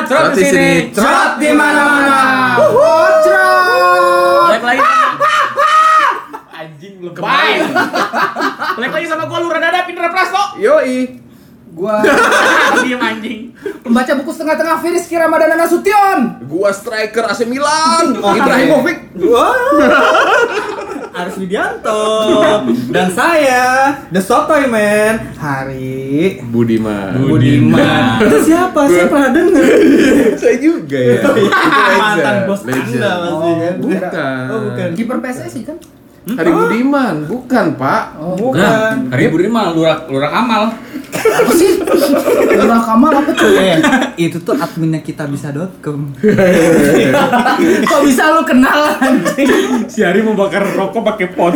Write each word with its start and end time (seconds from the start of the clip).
sana, 0.00 0.08
cerot 0.08 0.32
di 0.32 0.44
sini, 0.44 0.70
Cerot 0.90 1.32
di 1.36 1.48
mana-mana. 1.52 2.18
Balik 4.50 4.64
lagi. 4.64 4.82
Anjing 6.50 6.94
lebay. 7.00 7.52
Balik 8.76 8.90
lagi 8.92 9.06
sama 9.08 9.24
gua 9.24 9.38
Lura 9.40 9.58
Dada 9.58 9.84
Pindra 9.84 10.08
Prasto. 10.08 10.60
Yoi. 10.60 11.16
Gua 11.70 12.02
Diam 12.82 12.98
anjing. 12.98 13.54
pembaca 13.80 14.12
buku 14.18 14.34
setengah-tengah 14.34 14.82
Firis 14.82 15.06
Ramadana 15.06 15.54
Nasution. 15.54 16.42
Gua 16.44 16.74
striker 16.74 17.30
AC 17.30 17.46
Milan. 17.46 18.18
Ibrahimovic. 18.38 18.98
Aris 21.20 21.36
Widianto 21.36 22.02
dan 22.88 23.08
saya 23.10 23.62
The 24.08 24.18
Sotoy 24.18 24.64
Man 24.64 25.36
Hari 25.36 26.40
Budiman. 26.44 27.20
Budiman 27.20 28.20
itu 28.20 28.38
siapa 28.46 28.86
saya 28.86 29.06
pernah 29.06 29.30
denger 29.30 29.64
Saya 30.34 30.56
juga 30.56 30.96
ya. 30.96 31.20
Mantan 31.94 32.36
bos 32.44 32.62
Legend. 32.64 32.96
anda 32.96 33.10
masih 33.22 33.52
kan 33.56 33.74
Bukan. 33.78 34.42
oh 34.48 34.58
bukan 34.66 34.88
Kiper 34.94 35.16
PSSI 35.20 35.60
kan? 35.62 35.76
Hari 36.20 36.50
Budiman, 36.50 37.24
bukan 37.24 37.66
Pak. 37.74 38.02
Oh, 38.16 38.36
bukan 38.36 39.08
Hari 39.08 39.28
Budi 39.28 39.48
mah 39.48 39.72
Lura 39.72 40.04
Lura 40.04 40.28
Kamal. 40.30 40.76
apa 41.10 41.52
sih? 41.52 41.79
Lurah 42.50 42.80
Kamal 42.80 43.12
apa 43.14 43.30
tuh? 43.30 43.48
Eh, 43.52 43.76
itu 44.18 44.38
tuh 44.38 44.54
adminnya 44.54 45.00
kita 45.00 45.24
bisa.com 45.24 46.12
Kok 47.82 48.00
bisa 48.02 48.22
lu 48.30 48.42
kenal 48.42 48.96
anjing? 48.96 49.48
Si 49.86 50.00
Hari 50.00 50.20
mau 50.20 50.34
bakar 50.34 50.64
rokok 50.66 51.02
pakai 51.04 51.26
pot. 51.30 51.54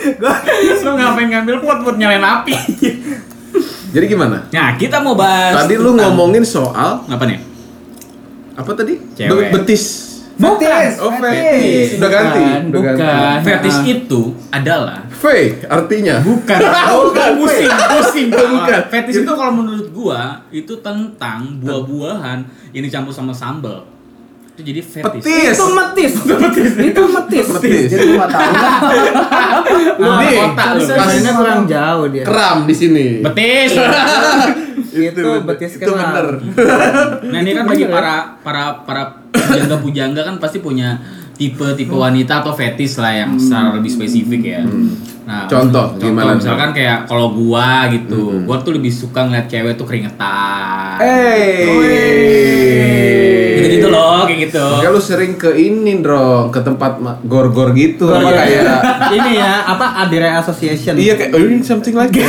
Terus 0.00 0.80
lu 0.82 0.92
ngapain 0.94 1.28
ngambil 1.28 1.56
pot 1.60 1.78
buat 1.82 1.96
nyalain 1.96 2.22
api? 2.22 2.54
Jadi 3.90 4.04
gimana? 4.06 4.50
Nah, 4.50 4.74
kita 4.74 4.98
mau 4.98 5.14
bahas 5.14 5.54
Tadi 5.56 5.74
lu 5.76 5.94
ngomongin 5.94 6.42
soal 6.42 7.04
apa 7.04 7.24
nih? 7.24 7.38
apa 8.54 8.70
tadi? 8.72 8.94
Cewek. 9.14 9.50
Be- 9.50 9.52
Betis. 9.56 10.13
Fetis. 10.34 10.92
Oh, 10.98 11.12
fetis. 11.14 11.88
Udah 11.96 12.10
ganti. 12.10 12.42
Udah 12.68 12.80
bukan. 12.80 12.94
ganti. 12.98 13.44
Fetish 13.44 13.78
Ah. 13.78 13.86
itu 13.86 14.20
adalah 14.50 14.98
V 15.08 15.24
artinya. 15.64 16.16
bukan 16.20 16.58
Oh, 16.90 17.02
bukan. 17.08 17.30
pusing, 17.38 17.70
pusing. 17.70 18.28
Bukan. 18.54 18.80
Fetish 18.88 19.22
itu 19.22 19.32
kalau 19.32 19.52
menurut 19.54 19.88
gua 19.90 20.42
itu 20.50 20.74
tentang 20.78 21.62
buah-buahan 21.62 22.38
yang 22.70 22.82
dicampur 22.82 23.10
sama 23.10 23.30
sambal. 23.30 23.86
Itu 24.52 24.62
jadi 24.62 24.82
fetish. 24.82 25.22
Petis. 25.22 25.54
itu 25.54 25.66
metis 25.68 26.12
itu 26.76 27.02
metis 27.04 27.46
Petis. 27.54 27.88
Jadi 27.88 28.06
gua 28.12 28.26
tahu. 28.26 28.52
Lu 29.96 30.10
Kayaknya 30.88 31.32
kurang 31.32 31.62
jauh 31.64 32.06
dia 32.08 32.22
Keram 32.22 32.58
di 32.64 32.74
sini. 32.74 33.06
Betis. 33.20 33.70
Itu 34.96 35.22
betis 35.42 35.72
Itu 35.74 35.90
kenal. 35.90 36.12
bener. 36.14 36.26
Nah, 37.32 37.38
ini 37.40 37.50
kan 37.52 37.64
bagi 37.64 37.84
para 37.86 38.38
para 38.38 38.82
para 38.82 39.02
pujangga-pujangga 39.30 40.22
kan 40.22 40.36
pasti 40.38 40.58
punya 40.58 41.00
tipe-tipe 41.34 41.90
wanita 41.90 42.40
atau 42.40 42.54
fetish 42.54 42.96
lah 42.96 43.10
yang 43.12 43.34
secara 43.34 43.74
lebih 43.74 43.90
spesifik 43.90 44.42
ya. 44.44 44.62
Nah, 45.24 45.48
Contoh, 45.48 45.96
gimana? 45.96 46.36
misalkan 46.36 46.70
kayak 46.70 47.08
kalau 47.08 47.32
gua 47.32 47.88
gitu, 47.88 48.44
gua 48.44 48.60
tuh 48.60 48.76
lebih 48.76 48.92
suka 48.92 49.24
ngeliat 49.24 49.48
cewek 49.48 49.74
tuh 49.74 49.82
keringetan. 49.82 51.00
Eh. 51.00 51.64
Gitu-gitu 53.56 53.88
loh, 53.88 54.28
kayak 54.28 54.40
gitu. 54.46 54.60
Makanya 54.62 54.90
lu 54.92 55.00
sering 55.00 55.32
ke 55.34 55.50
ini 55.56 55.98
dong, 55.98 56.52
ke 56.52 56.60
tempat 56.60 57.00
gor-gor 57.24 57.72
gitu 57.72 58.04
Oh, 58.04 58.20
apa 58.20 58.28
iya. 58.28 58.36
kayak 58.36 58.62
ini 59.16 59.30
ya 59.34 59.52
apa 59.64 59.86
Adire 60.04 60.38
Association 60.38 60.92
Iya 60.94 61.14
kayak 61.16 61.30
oh, 61.32 61.40
something 61.64 61.96
like 61.96 62.12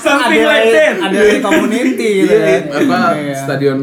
Something 0.04 0.44
like 0.44 0.68
that. 0.70 0.94
Adire 1.00 1.40
community 1.40 2.08
gitu 2.20 2.30
Iya, 2.30 2.58
kan. 2.68 2.78
apa 2.78 2.98
Iya. 3.14 3.34
stadion 3.36 3.78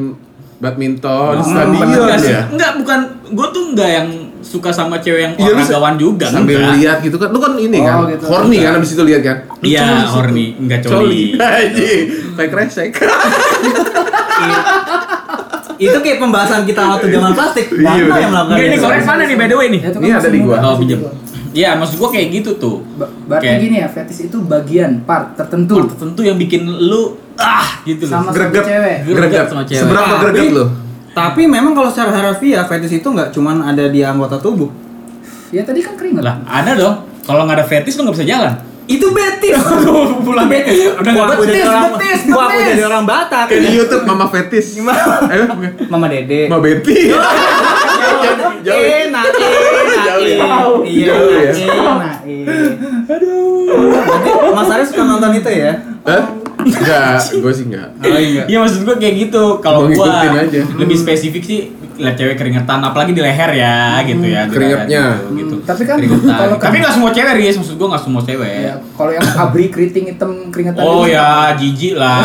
badminton, 0.56 1.34
Hmm, 1.36 1.46
stadion 1.46 1.84
Enggak 1.86 2.20
ya. 2.22 2.42
enggak 2.48 2.72
bukan 2.78 3.00
gua 3.30 3.48
tuh 3.50 3.64
enggak 3.70 3.90
yang 3.92 4.08
suka 4.42 4.70
sama 4.70 4.96
cewek 4.98 5.22
yang 5.22 5.34
Iya, 5.36 5.42
lu 5.44 5.54
olahragawan 5.56 5.96
juga 5.96 6.28
Sambil 6.28 6.58
enggak. 6.58 6.74
lihat 6.78 6.98
gitu 7.02 7.18
kan. 7.18 7.30
Lu 7.30 7.40
kan 7.40 7.54
ini 7.56 7.78
Oh, 7.78 7.86
kan, 7.86 7.98
gitu. 8.08 8.26
horny 8.26 8.58
kan 8.60 8.72
abis 8.76 8.92
itu 8.92 9.04
lihat 9.04 9.22
kan. 9.22 9.38
Iya, 9.60 9.84
di 9.84 10.06
horny, 10.08 10.46
enggak 10.58 10.80
coli. 10.82 11.24
Kayak 12.36 12.50
kresek. 12.52 12.92
itu 15.76 15.98
kayak 15.98 16.18
pembahasan 16.18 16.64
kita 16.64 16.88
waktu 16.88 17.12
zaman 17.12 17.32
plastik 17.32 17.68
Iya, 17.68 18.08
Mana 18.08 18.16
yang 18.18 18.32
melakukan 18.32 18.58
ini 18.62 18.78
korek 18.78 19.04
mana 19.04 19.22
nih 19.26 19.36
by 19.36 19.46
the 19.46 19.58
way 19.58 19.68
nih? 19.68 19.82
Ya, 19.82 19.90
itu 19.92 19.98
Ini 20.00 20.10
ada 20.14 20.30
di 20.30 20.40
gua. 20.40 20.58
Oh, 20.62 20.76
pinjam. 20.80 21.00
Iya, 21.56 21.70
maksud 21.74 21.96
gua 21.96 22.12
kayak 22.12 22.28
gitu 22.34 22.52
tuh. 22.56 22.84
Ba- 22.94 23.08
Berarti 23.26 23.48
Kayak- 23.48 23.62
gini 23.64 23.76
ya, 23.80 23.88
fetis 23.88 24.20
itu 24.22 24.38
bagian 24.44 25.00
part 25.02 25.34
tertentu 25.34 25.80
Part 25.80 25.96
tertentu 25.96 26.22
yang 26.22 26.36
bikin 26.36 26.68
lu 26.68 27.16
ah 27.36 27.80
gitu 27.82 28.04
loh. 28.06 28.12
sama 28.14 28.30
satu 28.30 28.52
Greget. 28.52 28.64
cewek. 28.66 28.98
Greget 29.08 29.46
sama 29.48 29.64
cewek. 29.64 29.82
Seberapa 29.82 30.04
Tapi- 30.12 30.24
greget 30.30 30.48
lu? 30.52 30.66
Tapi 31.10 31.42
memang 31.46 31.72
kalau 31.72 31.88
secara 31.88 32.12
harafiah 32.12 32.64
fetish 32.66 33.00
itu 33.00 33.08
nggak 33.08 33.32
cuman 33.32 33.64
ada 33.64 33.88
di 33.88 34.04
anggota 34.04 34.36
tubuh. 34.36 34.68
Ya 35.50 35.64
tadi 35.64 35.80
kan 35.80 35.96
keringet. 35.96 36.20
Lah, 36.22 36.44
ada 36.44 36.76
dong. 36.76 36.96
Kalau 37.24 37.48
nggak 37.48 37.56
ada 37.56 37.66
fetish 37.66 37.96
lu 37.96 38.04
nggak 38.04 38.16
bisa 38.20 38.28
jalan. 38.28 38.54
Itu 38.86 39.10
betis. 39.10 39.56
Pulang 40.28 40.46
betis. 40.46 40.92
Udah 40.94 41.14
betis, 41.34 41.64
orang, 41.64 41.96
betis, 41.96 42.20
gua 42.28 42.44
aku 42.44 42.54
betis. 42.54 42.68
jadi 42.70 42.84
orang 42.86 43.04
Batak. 43.04 43.46
Kayak 43.48 43.62
di 43.64 43.70
YouTube 43.74 44.04
Mama 44.06 44.26
Fetis. 44.28 44.66
Eh, 44.76 44.84
bukan. 45.48 45.72
Mama 45.88 46.06
Dede. 46.06 46.42
Mama 46.46 46.62
Betty. 46.62 47.00
Jauh. 48.66 48.82
Enak, 48.82 49.26
enak, 49.30 49.75
Ya? 50.28 50.38
Iya, 50.82 51.06
Jauh 51.08 51.32
ya? 51.34 51.52
enak, 51.52 52.18
Aduh. 53.08 53.70
Mas 54.52 54.70
Aris 54.70 54.88
suka 54.90 55.04
nonton 55.04 55.32
itu 55.34 55.50
ya? 55.50 55.72
Hah? 56.04 56.24
Enggak, 56.58 57.22
gue 57.32 57.52
sih 57.54 57.66
enggak. 57.68 57.90
Oh 58.00 58.18
iya. 58.18 58.44
Iya 58.48 58.58
maksud 58.60 58.82
gua 58.84 58.96
kayak 58.96 59.16
gitu. 59.24 59.44
Kalau 59.60 59.86
aja. 59.86 60.62
lebih 60.74 60.98
spesifik 60.98 61.44
sih 61.44 61.60
lihat 61.96 62.12
cewek 62.14 62.36
keringetan 62.36 62.82
apalagi 62.82 63.14
di 63.14 63.22
leher 63.22 63.52
ya 63.54 64.02
gitu 64.04 64.26
ya. 64.26 64.50
Keringetnya. 64.50 65.04
leher 65.16 65.36
gitu. 65.36 65.56
Tapi 65.62 65.82
kan 65.84 65.96
Keringetan. 65.96 66.34
kalau 66.34 66.56
kan- 66.56 66.66
Tapi 66.66 66.78
nggak 66.82 66.94
semua 66.94 67.10
cewek 67.12 67.34
Riz, 67.38 67.56
maksud 67.56 67.76
gua 67.76 67.88
nggak 67.94 68.04
semua 68.04 68.22
cewek. 68.22 68.50
Ya, 68.66 68.76
kalau 68.92 69.12
yang 69.12 69.26
abri 69.38 69.66
keriting 69.70 70.06
hitam 70.08 70.32
keringetan 70.50 70.82
Oh 70.82 71.06
gitu. 71.06 71.14
ya, 71.14 71.30
jijik 71.54 71.94
lah. 71.96 72.18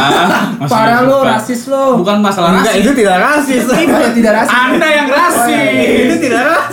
Parah 0.65 1.01
lu, 1.03 1.13
suka. 1.15 1.31
rasis 1.31 1.61
lu. 1.69 1.87
Bukan 2.01 2.17
masalah 2.19 2.49
Enggak, 2.51 2.73
rasis. 2.73 2.81
itu 2.81 2.91
tidak 2.97 3.17
rasis. 3.21 3.63
Ya, 3.69 4.09
tidak 4.11 4.33
rasis. 4.35 4.51
Anda 4.51 4.89
yang 4.89 5.09
rasis. 5.09 5.60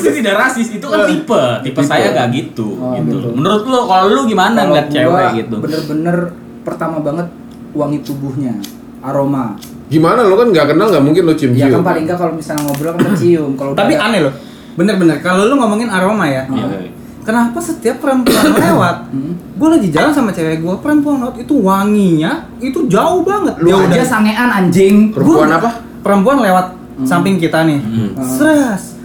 Itu 0.08 0.16
tidak 0.18 0.34
rasis, 0.38 0.68
itu 0.72 0.84
kan 0.84 1.04
tipe. 1.06 1.44
Tipe 1.62 1.82
saya 1.82 2.08
nggak 2.10 2.28
gitu, 2.32 2.68
Oh, 2.74 2.96
gitu. 2.96 3.12
gitu. 3.14 3.28
Menurut 3.32 3.64
lu, 3.64 3.80
kalau 3.84 4.06
lu 4.08 4.22
gimana 4.24 4.60
ngeliat 4.64 4.88
cewek 4.88 5.28
gitu? 5.38 5.56
Bener-bener 5.60 6.16
pertama 6.64 6.98
banget 6.98 7.28
wangi 7.72 8.00
tubuhnya, 8.02 8.56
aroma. 9.00 9.60
Gimana 9.88 10.20
lu 10.22 10.36
kan 10.36 10.48
nggak 10.50 10.68
kenal 10.70 10.88
nggak 10.90 11.00
mungkin 11.02 11.24
lu 11.24 11.32
Ya 11.32 11.38
cium-cium. 11.38 11.72
kan 11.74 11.84
paling 11.86 12.04
enggak 12.04 12.18
kalau 12.18 12.34
misalnya 12.34 12.62
ngobrol 12.64 12.92
kan 12.94 13.02
kecium. 13.10 13.52
Kalau 13.54 13.72
Tapi 13.74 13.94
udah- 13.94 14.06
aneh 14.06 14.20
loh. 14.22 14.34
Bener-bener 14.74 15.18
kalau 15.20 15.44
lu 15.44 15.56
ngomongin 15.56 15.88
aroma 15.88 16.26
ya. 16.26 16.44
Iya. 16.46 16.96
Kenapa 17.22 17.60
setiap 17.60 18.00
perempuan 18.00 18.56
lewat, 18.56 19.12
Hmm. 19.12 19.36
gue 19.54 19.68
lagi 19.70 19.88
jalan 19.90 20.12
sama 20.12 20.32
cewek 20.32 20.64
gue, 20.64 20.76
perempuan 20.78 21.20
lewat 21.20 21.36
itu 21.38 21.54
wanginya 21.58 22.48
itu 22.58 22.88
jauh 22.88 23.20
banget. 23.22 23.52
lu 23.58 23.68
Dia 23.68 23.76
aja 23.78 23.88
udah- 23.98 24.08
sangean 24.08 24.48
anjing. 24.50 25.12
Perempuan 25.12 25.44
Gua- 25.46 25.58
apa? 25.58 25.70
Perempuan 26.00 26.38
lewat 26.40 26.66
samping 27.04 27.36
kita 27.36 27.62
nih. 27.62 27.80
Hmm. 27.80 28.16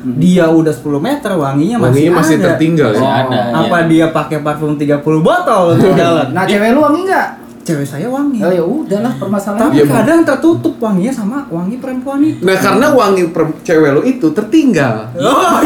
Stres. 0.03 0.19
Dia 0.19 0.51
udah 0.51 0.73
10 0.75 0.99
meter 0.99 1.31
wanginya 1.39 1.77
masih 1.79 1.87
Wanginya 1.87 2.13
masih 2.19 2.37
ada. 2.37 2.45
tertinggal 2.51 2.91
ya. 2.91 3.11
Ada. 3.23 3.41
Apa 3.55 3.77
iya. 3.79 3.87
dia 3.87 4.07
pakai 4.11 4.39
parfum 4.43 4.75
30 4.75 4.99
botol 5.23 5.63
untuk 5.79 5.93
jalan? 5.95 6.27
Nah, 6.35 6.43
cewek 6.43 6.75
lu 6.75 6.81
wangi 6.83 7.01
enggak? 7.07 7.29
Cewek 7.63 7.87
saya 7.87 8.11
wangi. 8.11 8.43
Oh 8.43 8.51
ya 8.51 8.65
udahlah 8.67 9.15
permasalahan. 9.23 9.71
Tapi 9.71 9.75
Iya, 9.79 9.85
Bang. 9.87 9.97
kadang 10.03 10.21
tertutup 10.27 10.75
wanginya 10.83 11.15
sama 11.15 11.47
wangi 11.47 11.79
perempuan 11.79 12.19
itu. 12.19 12.43
Nah 12.43 12.59
karena 12.59 12.87
wangi 12.91 13.23
cewek 13.63 13.91
lu 13.95 14.03
itu 14.03 14.27
tertinggal. 14.35 15.07
Oh, 15.15 15.63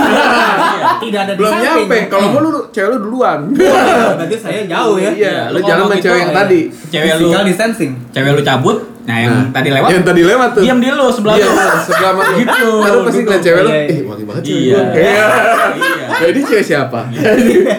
tidak 1.01 1.21
ada 1.25 1.33
di 1.33 1.41
Belum 1.41 1.57
nyampe. 1.57 1.99
Kalau 2.13 2.29
mau 2.37 2.41
lu 2.45 2.69
cewek 2.69 2.89
lu 2.93 2.99
duluan. 3.01 3.49
Berarti 3.57 4.37
saya 4.37 4.69
jauh 4.69 5.01
ya. 5.01 5.11
Iya, 5.17 5.37
lu 5.49 5.65
ngomong 5.65 5.89
sama 5.89 5.95
gitu, 5.97 6.05
cewek 6.05 6.21
yang 6.21 6.33
iya. 6.33 6.41
tadi. 6.45 6.61
Cewek 6.93 7.13
lu, 7.17 7.21
Physical 7.25 7.45
distancing. 7.49 7.93
cewek 8.13 8.31
lu 8.37 8.43
cabut, 8.45 8.77
nah 9.07 9.17
yang 9.17 9.33
Nah, 9.33 9.45
tadi 9.51 9.69
lewat, 9.71 9.89
Yang 9.89 10.05
tadi 10.05 10.23
lewat 10.23 10.49
tuh. 10.53 10.63
diam 10.63 10.79
di 10.79 10.89
lu 10.89 11.07
sebelah 11.09 11.35
Iya, 11.35 11.47
lu. 11.47 11.55
sebelah 11.81 12.11
sama. 12.11 12.23
Gitu, 12.35 12.67
Lalu 12.77 12.99
pasti 13.01 13.15
gitu. 13.15 13.25
ngeliat 13.25 13.43
cewek 13.43 13.61
lu, 13.61 13.71
eh 13.71 14.01
wangi 14.03 14.25
banget 14.25 14.43
cewek 14.43 14.59
Iya. 14.59 14.75
gua. 14.77 14.93
Iya. 14.93 15.25
Iya. 15.73 16.27
Ini 16.27 16.41
cewek 16.43 16.65
siapa? 16.65 17.01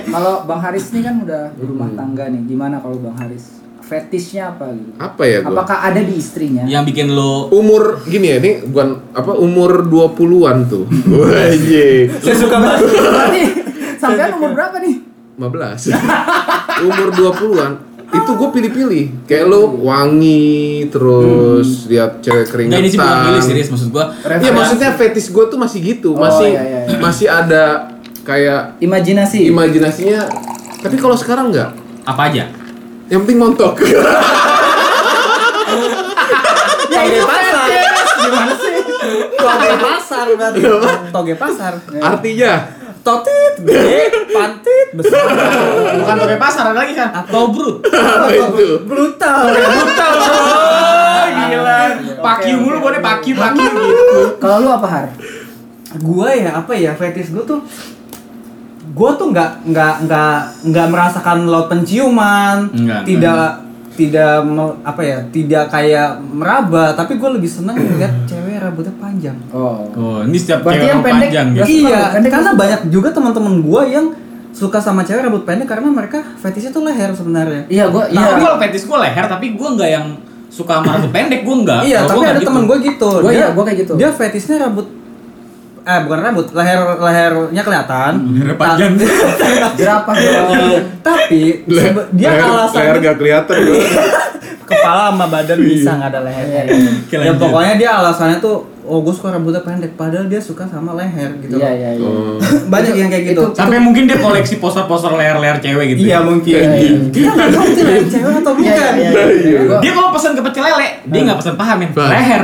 Kalau 0.07 0.35
Bang 0.44 0.62
Haris 0.62 0.85
ini 0.89 1.01
kan 1.01 1.15
udah 1.19 1.44
berumah 1.53 1.89
tangga 1.94 2.25
nih. 2.27 2.41
Gimana 2.45 2.75
kalau 2.77 2.97
Bang 2.97 3.18
Haris? 3.18 3.45
Fetishnya 3.79 4.51
apa 4.51 4.68
gitu? 4.69 4.91
Apa 4.95 5.24
ya 5.24 5.38
gua? 5.41 5.51
Apakah 5.53 5.77
ada 5.81 6.00
di 6.00 6.13
istrinya? 6.13 6.63
Yang 6.63 6.83
bikin 6.88 7.07
lu 7.09 7.47
Umur 7.50 8.03
gini 8.03 8.27
ya, 8.30 8.38
ini 8.38 8.51
bukan 8.62 8.88
apa 9.12 9.31
umur 9.33 9.83
20-an 9.83 10.57
tuh. 10.65 10.83
Wah, 11.09 11.47
iya. 11.50 12.12
Saya 12.18 12.35
suka 12.38 12.56
banget. 12.57 12.83
Berarti 12.83 13.41
sampai 13.97 14.31
umur 14.33 14.51
berapa 14.53 14.75
nih? 14.77 14.95
15. 15.38 15.94
umur 16.81 17.07
20-an 17.13 17.71
itu 18.07 18.31
gue 18.33 18.50
pilih-pilih. 18.50 19.06
Kayak 19.27 19.45
lu 19.48 19.83
wangi 19.83 20.48
terus 20.88 21.86
lihat 21.86 22.24
cewek 22.24 22.48
keringetan. 22.48 22.80
Enggak 22.80 22.81
ini 22.81 22.89
sih 22.89 23.00
bukan 23.00 23.19
pilih 23.25 23.44
serius 23.44 23.68
maksud 23.68 23.89
gua. 23.92 24.06
Iya 24.15 24.51
maksudnya 24.51 24.89
fetish 24.95 25.30
gue 25.30 25.45
tuh 25.48 25.59
masih 25.59 25.80
gitu, 25.81 26.15
Oh, 26.15 26.19
masih 26.19 26.48
iya, 26.56 26.62
iya, 26.63 26.80
iya. 26.88 26.98
masih 26.98 27.27
ada 27.27 27.63
kayak 28.24 28.80
Imajinasi. 28.80 29.48
imajinasinya. 29.48 30.21
Tapi 30.80 30.95
kalau 30.95 31.15
sekarang 31.15 31.51
nggak. 31.51 31.69
Apa 32.04 32.31
aja? 32.31 32.48
Yang 33.07 33.19
penting 33.24 33.38
montok. 33.39 33.75
Toge 36.88 37.19
pasar. 37.24 37.68
Gimana 38.18 38.54
sih? 38.56 38.75
Toge 39.38 39.74
pasar 39.77 40.25
berarti. 40.33 40.59
Toge 41.12 41.33
pasar. 41.36 41.74
Artinya 42.00 42.51
Totit, 43.07 43.54
gede, 43.63 44.12
pantit, 44.36 44.88
besar. 45.00 45.31
Bukan 45.95 46.15
pakai 46.27 46.36
pasar 46.36 46.63
ada 46.75 46.83
lagi 46.83 46.92
kan? 46.92 47.07
Atau 47.24 47.56
brut. 47.56 47.80
apa 47.95 48.27
itu? 48.36 48.83
Brutal. 48.83 49.48
Brutal. 49.48 50.12
Oh, 50.27 51.24
gila. 51.31 51.81
Pakiu 52.19 52.56
mulu 52.59 52.77
boleh 52.83 53.00
pakiu 53.00 53.39
pakiu 53.39 53.63
gitu. 53.63 54.19
Kalau 54.44 54.59
lu 54.59 54.69
apa 54.75 54.88
har? 54.92 55.06
Gua 56.04 56.36
ya 56.36 56.59
apa 56.59 56.75
ya 56.75 57.00
fetish 57.00 57.31
gua 57.31 57.48
tuh 57.48 57.63
gua 58.92 59.15
tuh 59.15 59.31
nggak 59.31 59.71
nggak 59.71 59.95
nggak 60.04 60.38
nggak 60.68 60.88
merasakan 60.92 61.48
laut 61.48 61.71
penciuman 61.71 62.68
Nggak, 62.75 63.07
tidak 63.07 63.66
tidak 63.97 64.45
apa 64.83 65.01
ya 65.01 65.17
tidak 65.27 65.63
kayak 65.67 66.09
meraba 66.23 66.94
tapi 66.94 67.17
gue 67.17 67.29
lebih 67.33 67.49
seneng 67.49 67.73
lihat 67.73 68.13
cewek 68.29 68.55
rambutnya 68.55 68.94
panjang 68.95 69.38
Oh. 69.49 69.89
Oh, 69.91 70.19
ini 70.21 70.38
setiap 70.38 70.61
Berarti 70.61 70.77
cewek 70.77 70.85
yang 70.85 70.95
rambut 70.95 71.09
pendek 71.09 71.27
panjang 71.27 71.47
gitu. 71.51 71.65
iya 71.81 72.01
pendek 72.13 72.29
karena 72.29 72.45
suka. 72.47 72.61
banyak 72.61 72.81
juga 72.88 73.09
teman-teman 73.09 73.53
gua 73.59 73.81
yang 73.83 74.05
suka 74.49 74.77
sama 74.77 75.01
cewek 75.01 75.21
rambut 75.23 75.44
pendek 75.44 75.65
karena 75.65 75.88
mereka 75.88 76.19
fetishnya 76.35 76.69
tuh 76.69 76.81
leher 76.81 77.09
sebenarnya 77.11 77.65
Iya, 77.67 77.89
gua 77.89 78.05
Iya. 78.05 78.15
iya. 78.15 78.27
Tapi 78.27 78.41
kalau 78.44 78.57
fetis 78.59 78.83
gue 78.83 78.97
leher, 78.97 79.25
tapi 79.27 79.45
gue 79.51 79.67
nggak 79.71 79.89
yang 79.91 80.05
suka 80.47 80.73
sama 80.75 80.89
rambut 80.95 81.11
pendek, 81.11 81.41
gue 81.41 81.55
nggak. 81.59 81.81
Iya, 81.83 81.97
Kalau 81.99 82.11
tapi 82.15 82.25
ada 82.25 82.39
gitu. 82.39 82.47
temen 82.47 82.63
gue 82.63 82.77
gitu. 82.81 83.09
Gua 83.19 83.29
dia, 83.29 83.38
iya, 83.38 83.47
gua 83.51 83.63
kayak 83.63 83.79
gitu. 83.79 83.94
Dia 83.95 84.09
fetishnya 84.09 84.55
rambut 84.59 84.88
eh 85.87 85.99
bukan 86.03 86.19
rambut, 86.19 86.47
leher 86.51 86.99
lehernya 86.99 87.61
kelihatan. 87.63 88.13
Leher 88.35 88.55
panjang. 88.59 88.91
Jerapah 89.79 90.15
dong. 90.19 90.83
Tapi 90.99 91.63
dia 91.63 92.29
leher, 92.35 92.43
alasan 92.43 92.79
leher 92.83 92.97
gak 92.99 93.15
kelihatan. 93.15 93.57
kepala 94.67 95.15
sama 95.15 95.25
badan 95.31 95.59
bisa 95.63 95.95
nggak 95.95 96.09
ada 96.11 96.19
lehernya. 96.27 96.63
Ya 97.07 97.33
pokoknya 97.39 97.73
dia 97.79 97.89
alasannya 98.03 98.43
tuh 98.43 98.76
oh 98.87 98.99
gue 98.99 99.11
suka 99.11 99.29
rambutnya 99.29 99.59
pendek 99.59 99.93
padahal 99.93 100.25
dia 100.25 100.39
suka 100.39 100.63
sama 100.63 100.91
leher 100.93 101.35
gitu. 101.37 101.55
Iya, 101.55 101.69
iya, 101.69 101.89
iya. 101.93 102.09
Banyak 102.73 102.93
yang 102.95 103.09
kayak 103.09 103.23
gitu. 103.27 103.41
Itu- 103.43 103.53
Sampai 103.53 103.77
mungkin 103.77 104.03
dia 104.03 104.17
koleksi 104.17 104.57
poster-poster 104.57 105.11
leher-leher 105.11 105.59
cewek 105.59 105.85
gitu. 105.91 105.99
Iya 106.05 106.17
mungkin. 106.21 106.55
Iya, 106.57 106.71
iya. 106.73 107.29
Nggak 107.29 107.49
tahu 107.49 107.65
itu 107.67 107.81
leher 107.83 108.05
cewek 108.05 108.33
atau 108.37 108.53
Iya, 108.53 108.73
bukan. 108.73 108.93
iya, 108.93 109.09
iya, 109.11 109.23
iya. 109.37 109.59
Gua- 109.63 109.81
Dia 109.81 109.91
kalau 109.91 110.09
pesan 110.09 110.31
ke 110.33 110.41
pecel 110.41 110.63
lele, 110.63 110.87
dia 111.05 111.21
nggak 111.21 111.37
pesan 111.37 111.53
paha 111.53 111.73
men, 111.75 111.89
Bah. 111.91 112.07
leher. 112.07 112.43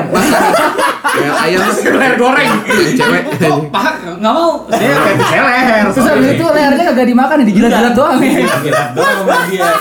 Leher 1.13 1.33
ayam 1.39 1.59
leher 1.93 2.13
goreng. 2.15 2.51
Cewek. 2.93 3.21
Paha 3.69 3.89
nggak 4.13 4.33
mau. 4.33 4.51
Dia 4.67 4.95
fetis 4.99 5.29
leher. 5.31 5.85
Terus 5.89 6.07
itu 6.29 6.45
lehernya 6.45 6.83
kagak 6.85 7.07
dimakan 7.07 7.35
ya, 7.37 7.45
dijilat-jilat 7.45 7.93
doang 7.93 8.17
ya. 8.19 8.29
Gila 8.59 8.83
doang 8.91 9.19
dia. 9.47 9.71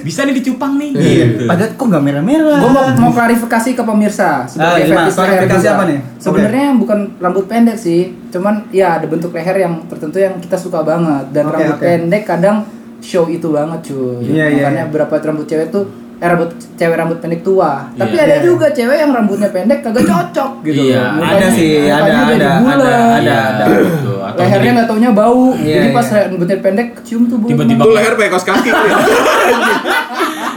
Bisa 0.00 0.22
nih 0.22 0.34
dicupang 0.34 0.76
nih. 0.76 0.90
Gitu. 0.92 1.44
Padahal 1.44 1.70
kok 1.72 1.86
nggak 1.86 2.02
merah-merah. 2.02 2.58
Gue 2.58 2.70
mau, 2.70 2.84
mau 2.98 3.10
klarifikasi 3.10 3.70
ke 3.72 3.82
pemirsa 3.82 4.44
Ah, 4.44 4.48
sebagai 4.76 4.82
leher 4.86 5.10
Klarifikasi 5.10 5.60
juga. 5.60 5.72
apa 5.72 5.84
nih? 5.84 5.98
Sebenarnya 6.16 6.66
bukan 6.74 6.98
rambut 7.18 7.44
pendek 7.44 7.76
sih, 7.76 8.00
cuman 8.28 8.68
ya 8.68 8.96
ada 8.96 9.06
bentuk 9.06 9.30
leher 9.30 9.56
yang 9.58 9.84
tertentu 9.86 10.18
yang 10.18 10.36
kita 10.38 10.54
suka 10.54 10.80
banget 10.80 11.24
dan 11.30 11.44
Oke, 11.46 11.54
rambut 11.54 11.74
oke. 11.74 11.82
pendek 11.82 12.22
kadang 12.24 12.56
show 12.98 13.24
itu 13.26 13.48
banget 13.48 13.80
cuy. 13.84 14.24
Iya, 14.24 14.44
iya, 14.46 14.62
Makanya 14.62 14.76
iya. 14.78 14.88
beberapa 14.88 15.14
rambut 15.18 15.44
cewek 15.44 15.68
tuh 15.68 15.84
eh 16.14 16.26
rambut 16.26 16.48
cewek 16.72 16.94
rambut 16.94 17.18
pendek 17.18 17.40
tua. 17.40 17.90
Tapi 17.92 18.12
Iya. 18.12 18.22
ada 18.22 18.34
Iya. 18.34 18.42
juga 18.42 18.66
cewek 18.68 18.96
yang 18.96 19.10
rambutnya 19.10 19.48
pendek 19.48 19.78
kagak 19.80 20.04
cocok 20.04 20.50
gitu. 20.64 20.80
Iya, 20.86 21.02
Mukanya- 21.12 21.36
ada 21.36 21.48
sih, 21.50 21.72
ada, 21.84 22.12
ada, 22.30 22.50
ada, 22.62 22.92
ada. 23.12 23.36
Iya, 23.64 23.82
gitu. 23.84 24.12
Atau 24.16 24.40
Lehernya 24.40 24.70
nggak 24.72 24.88
taunya 24.88 25.10
bau. 25.10 25.44
Iya, 25.54 25.74
Jadi 25.74 25.86
iya. 25.86 25.92
pas 25.92 26.06
rambutnya 26.08 26.56
pendek 26.58 26.88
kecium 26.96 27.22
tuh 27.26 27.36
bau. 27.36 27.48
Tiba-tiba 27.48 27.82
leher 27.86 28.12
pakai 28.14 28.30
kaos 28.30 28.42
kaki. 28.42 28.70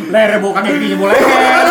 leher 0.07 0.31
bukan 0.39 0.61
kaki 0.61 0.77
kaki 0.77 0.95
boleh 0.95 1.15
leher. 1.15 1.65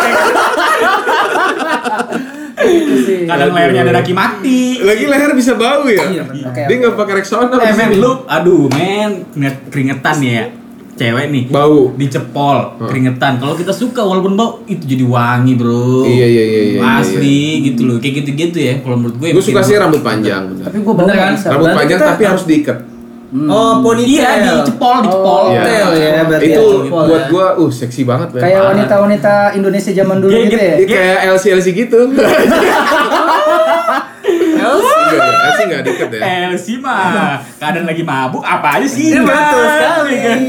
Gitu 2.57 2.95
sih. 2.99 3.19
Kadang 3.23 3.53
lehernya 3.53 3.81
ada 3.83 3.93
daki 3.95 4.13
mati. 4.13 4.81
Lagi 4.81 5.05
leher 5.05 5.31
bisa 5.31 5.53
bau 5.53 5.85
ya. 5.85 6.03
Iya, 6.03 6.23
Dia 6.65 6.75
nggak 6.75 6.93
pakai 6.95 7.13
Rexona. 7.15 7.55
Eh 7.55 7.73
men 7.73 7.91
lu, 7.95 8.25
aduh 8.25 8.65
men, 8.67 9.23
keringet- 9.31 9.63
keringetan 9.69 10.17
ya. 10.19 10.43
Cewek 10.97 11.25
nih, 11.29 11.43
Bau. 11.47 11.93
dicepol, 11.93 12.57
keringetan. 12.81 13.37
Kalau 13.37 13.53
kita 13.53 13.69
suka 13.69 14.01
walaupun 14.01 14.33
bau, 14.33 14.65
itu 14.65 14.81
jadi 14.81 15.05
wangi 15.05 15.53
bro. 15.53 16.01
Iya, 16.03 16.25
iya, 16.25 16.43
iya, 16.43 16.61
iya, 16.73 16.79
Asli 16.97 17.39
gitu 17.63 17.85
loh, 17.85 17.97
kayak 17.97 18.25
gitu-gitu 18.25 18.57
ya. 18.57 18.73
Kalau 18.81 18.97
menurut 18.97 19.15
gue. 19.15 19.29
Gue 19.29 19.43
suka 19.43 19.61
sih 19.61 19.77
rambut 19.77 20.01
panjang. 20.01 20.49
bener. 20.49 20.65
Tapi 20.65 20.77
gue 20.79 20.93
Bener 20.95 21.15
kan? 21.15 21.33
Rambut 21.37 21.69
panjang 21.71 21.97
kita- 21.97 22.09
tapi 22.11 22.23
harus 22.25 22.43
diikat. 22.43 22.77
Oh, 23.27 23.83
ponytail. 23.83 24.07
Iya, 24.07 24.55
dicepol, 24.57 25.03
dicepol. 25.03 25.43
Oh, 25.43 25.51
Iya. 25.51 25.83
Ya, 25.91 26.23
berarti 26.23 26.47
Itu 26.47 26.63
cepol 26.81 27.03
buat 27.05 27.21
ya. 27.21 27.27
gua 27.27 27.45
uh 27.59 27.67
seksi 27.69 28.01
banget. 28.01 28.27
Kayak 28.33 28.61
wanita-wanita 28.71 29.33
Indonesia 29.51 29.91
zaman 29.91 30.17
dulu 30.17 30.31
Iya, 30.31 30.47
gitu 30.47 30.55
ya. 30.57 30.75
Dia 30.79 30.87
kayak 30.87 31.17
LC 31.35 31.45
LC 31.53 31.67
gitu. 31.75 31.99
Enggak 35.07 35.27
ya, 35.27 35.47
LC 35.47 35.59
enggak 35.63 35.81
diikat 35.83 36.09
ya. 36.11 36.19
Eh, 36.21 36.47
sih 36.55 36.75
mah 36.77 37.39
keadaan 37.57 37.85
lagi 37.85 38.03
mabuk 38.03 38.43
apa 38.43 38.79
aja 38.79 38.87
sih? 38.87 39.15
Iya, 39.15 39.21
betul 39.23 39.63
sekali. 39.65 40.15
Kan? 40.17 40.39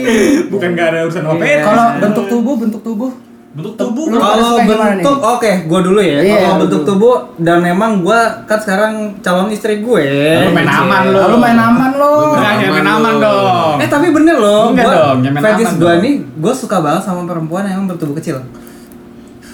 Bukan 0.50 0.68
gak 0.74 0.86
ada 0.90 0.98
urusan 1.06 1.22
apa 1.24 1.42
Iya. 1.42 1.58
Kalau 1.62 1.86
bentuk 1.98 2.24
tubuh, 2.26 2.54
bentuk 2.56 2.82
tubuh. 2.82 3.12
bentuk 3.48 3.74
tubuh 3.74 4.06
Lu-? 4.06 4.22
Kalau 4.22 4.60
bentuk, 4.62 5.18
oke, 5.18 5.52
gue 5.66 5.80
dulu 5.82 5.98
ya. 5.98 6.20
Iya, 6.22 6.36
Kalau 6.46 6.54
lu 6.54 6.62
bentuk 6.62 6.82
tubuh 6.86 7.16
dan 7.42 7.58
memang 7.58 8.06
gue 8.06 8.20
kan 8.46 8.58
sekarang 8.60 9.18
calon 9.18 9.50
istri 9.50 9.82
gue. 9.82 10.04
Lu 10.46 10.50
main 10.54 10.68
aman 10.68 11.10
lu. 11.10 11.18
Lalu 11.18 11.36
main 11.42 11.58
aman 11.58 11.90
lo. 11.98 12.12
Lu 12.22 12.38
main 12.38 12.86
aman 12.86 13.14
dong. 13.18 13.76
Eh 13.82 13.88
tapi 13.90 14.14
bener 14.14 14.36
jangan 14.38 15.18
main 15.18 15.42
fetish 15.42 15.74
aman 15.74 15.82
gue 15.82 15.92
nih, 16.06 16.14
gue 16.38 16.52
suka 16.54 16.78
banget 16.78 17.02
sama 17.02 17.26
perempuan 17.26 17.66
yang 17.66 17.90
bertubuh 17.90 18.14
kecil. 18.14 18.38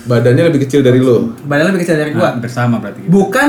Badannya 0.05 0.53
lebih 0.53 0.69
kecil 0.69 0.85
dari 0.85 1.01
lo. 1.01 1.33
Badannya 1.49 1.73
lebih 1.73 1.83
kecil 1.89 1.97
dari 1.97 2.13
gue. 2.13 2.21
Nah, 2.21 2.37
bersama 2.37 2.77
berarti. 2.77 3.09
Bukan 3.09 3.49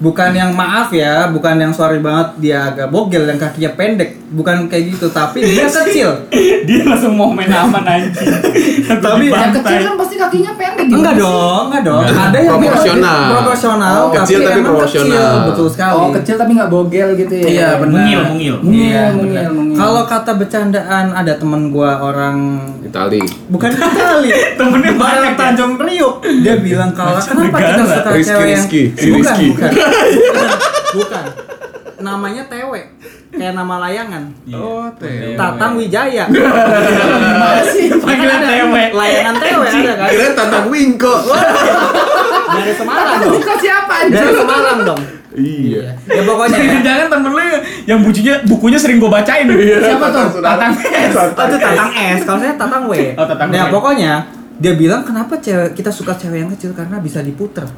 bukan 0.00 0.32
yang 0.32 0.50
maaf 0.50 0.88
ya, 0.90 1.28
bukan 1.28 1.54
yang 1.56 1.70
sorry 1.70 2.00
banget 2.00 2.32
dia 2.38 2.58
agak 2.66 2.88
bogel 2.88 3.22
dan 3.22 3.36
kakinya 3.36 3.76
pendek, 3.76 4.16
bukan 4.30 4.64
kayak 4.64 4.90
gitu, 4.90 5.06
tapi 5.08 5.44
dia 5.44 5.68
kecil. 5.78 6.24
Dia 6.64 6.80
langsung 6.82 7.14
mau 7.14 7.28
main 7.28 7.48
aman 7.48 7.84
anjing. 7.84 8.28
Tapi 9.04 9.28
Yang 9.28 9.60
kecil 9.60 9.80
kan 9.82 9.94
pasti 9.96 10.14
kakinya 10.16 10.52
pendek 10.54 10.86
gitu. 10.86 10.96
Enggak 10.96 11.14
dong, 11.16 11.62
enggak 11.68 11.82
dong. 11.84 12.02
Enggak. 12.02 12.26
Ada 12.26 12.38
yang 12.38 12.58
Proporsional. 12.60 13.20
proporsional, 13.30 13.96
Oh, 14.00 14.10
kecil 14.12 14.38
tapi 14.40 14.60
proporsional. 14.60 15.12
Kecil, 15.12 15.46
betul 15.46 15.66
sekali. 15.68 15.94
Oh, 15.94 16.08
kecil 16.10 16.34
tapi 16.36 16.50
nggak 16.52 16.70
bogel 16.70 17.08
gitu 17.14 17.34
ya. 17.34 17.44
Iya, 17.46 17.68
benar. 17.78 18.00
Mungil, 18.00 18.20
mungil. 18.26 18.54
Mungil, 18.60 18.80
Iya, 18.82 19.04
mungil, 19.12 19.46
mungil. 19.52 19.76
Kalau 19.76 20.02
kata 20.04 20.32
bercandaan 20.34 21.06
ada 21.12 21.32
temen 21.34 21.70
gua 21.70 22.00
orang 22.02 22.36
Itali. 22.82 23.20
bukan 23.48 23.70
Itali, 23.70 24.30
Temennya 24.58 24.92
banyak 24.94 25.32
ya? 25.32 25.38
Tanjung 25.38 25.74
Priuk. 25.76 26.14
Dia 26.40 26.56
bilang 26.58 26.90
kalau 26.90 27.16
kenapa 27.16 27.56
kita 27.58 27.82
suka 27.84 28.10
cewek 28.12 28.48
yang 28.48 28.64
bukan, 28.66 29.36
bukan, 29.46 29.70
bukan. 30.94 31.24
Namanya 32.00 32.48
Tewe, 32.48 32.80
kayak 33.28 33.52
nama 33.52 33.76
layangan. 33.84 34.32
Oh, 34.56 34.88
Teo. 34.96 35.36
Tatang 35.36 35.76
Wijaya. 35.76 36.24
Gimana 36.32 37.60
sih? 37.68 37.92
Panggilan 37.92 38.40
tewe. 38.40 38.82
Layangan 38.96 39.36
Tewe 39.36 39.66
ada 39.68 39.92
kan? 40.00 40.08
Kira 40.08 40.28
tantang 40.32 40.66
Wingko. 40.72 41.14
Dari 42.50 42.72
Semarang 42.74 43.20
dong. 43.20 43.40
kok 43.44 43.58
siapa 43.60 43.94
Dari 44.08 44.16
anjir? 44.16 44.32
Semarang 44.32 44.78
dong. 44.88 45.00
Iya. 45.30 45.94
Ya 46.10 46.22
pokoknya 46.26 46.58
ya. 46.58 46.74
Jangan 46.82 47.06
temen 47.06 47.30
lu 47.36 47.44
yang 47.86 47.98
bukunya 48.02 48.34
bukunya 48.48 48.78
sering 48.80 48.98
gue 48.98 49.10
bacain. 49.12 49.46
Siapa 49.46 50.06
tuh? 50.10 50.40
Tatang 50.42 50.72
S. 50.80 51.12
Oh, 51.14 51.26
itu 51.30 51.56
Tatang 51.60 51.92
S, 51.94 52.18
kalau 52.26 52.38
saya 52.40 52.54
Tatang 52.56 52.82
W. 52.90 52.92
Oh, 53.14 53.26
Tatang 53.28 53.48
Nah, 53.52 53.68
W. 53.68 53.76
pokoknya 53.76 54.12
dia 54.56 54.72
bilang 54.72 55.04
kenapa 55.04 55.36
cewek 55.36 55.76
kita 55.76 55.92
suka 55.92 56.16
cewek 56.16 56.42
yang 56.42 56.50
kecil 56.50 56.72
karena 56.72 56.96
bisa 56.98 57.20
diputer. 57.20 57.68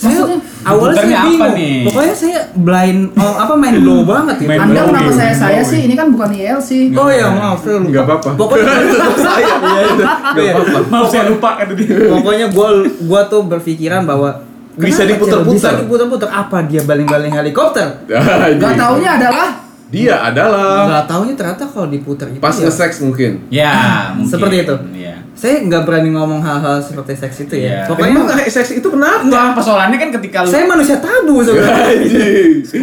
Saya 0.00 0.16
Maksudnya? 0.16 0.38
awalnya 0.62 0.96
saya 0.96 1.04
Diputernya 1.04 1.18
apa 1.20 1.28
bingung. 1.28 1.52
nih? 1.52 1.76
Pokoknya 1.84 2.14
saya 2.16 2.38
blind 2.54 3.00
oh, 3.14 3.34
apa 3.36 3.52
main 3.52 3.74
blow 3.84 4.00
banget 4.02 4.34
gitu. 4.38 4.48
Main 4.48 4.60
Anda 4.62 4.80
kenapa 4.82 5.10
saya 5.12 5.32
saya 5.34 5.60
sih? 5.60 5.80
Ini 5.84 5.94
kan 5.94 6.08
bukan 6.08 6.30
ILC. 6.32 6.70
Oh 6.90 7.08
ya 7.08 7.26
maaf, 7.28 7.58
saya 7.60 7.76
lupa. 7.76 7.86
Enggak 7.86 8.04
apa-apa. 8.08 8.30
Pokoknya 8.32 8.64
saya 9.28 9.44
iya 9.44 9.80
itu. 9.84 10.04
Iya. 10.34 10.52
apa-apa. 10.54 10.78
Maaf 10.88 11.06
saya 11.06 11.24
lupa 11.28 11.48
kata 11.54 11.72
dia. 11.76 11.94
Pokoknya 12.08 12.46
gua 12.48 12.68
gua 13.02 13.20
tuh 13.26 13.44
berpikiran 13.44 14.02
bahwa 14.02 14.30
Bisa 14.72 15.04
cewek 15.04 15.20
Bisa 15.52 15.76
diputer-puter 15.76 16.30
apa 16.30 16.64
dia 16.64 16.80
baling-baling 16.80 17.28
helikopter? 17.28 17.84
Gak 18.62 18.74
taunya 18.74 19.10
adalah 19.18 19.48
Dia 19.90 20.14
adalah 20.24 20.86
Enggak 20.86 21.04
taunya 21.04 21.34
ternyata 21.34 21.66
kalau 21.66 21.86
diputer 21.86 22.30
itu 22.30 22.38
pas 22.38 22.54
ya. 22.54 22.64
nge-sex 22.64 23.02
mungkin. 23.02 23.32
Ya, 23.50 23.74
mungkin. 24.14 24.30
Seperti 24.30 24.56
itu. 24.62 24.76
Iya. 24.96 25.09
Saya 25.40 25.64
nggak 25.64 25.88
berani 25.88 26.12
ngomong 26.12 26.44
hal-hal 26.44 26.84
seperti 26.84 27.16
seks 27.16 27.48
itu 27.48 27.56
ya. 27.56 27.64
Iya. 27.64 27.78
Pokoknya 27.88 28.12
Emang 28.12 28.28
seks 28.44 28.76
itu 28.76 28.84
kenapa? 28.92 29.24
Enggak, 29.24 29.56
persoalannya 29.56 29.96
kan 29.96 30.10
ketika 30.20 30.44
lu 30.44 30.52
saya 30.52 30.64
manusia 30.68 31.00
tabu 31.00 31.40
sebenarnya. 31.40 31.96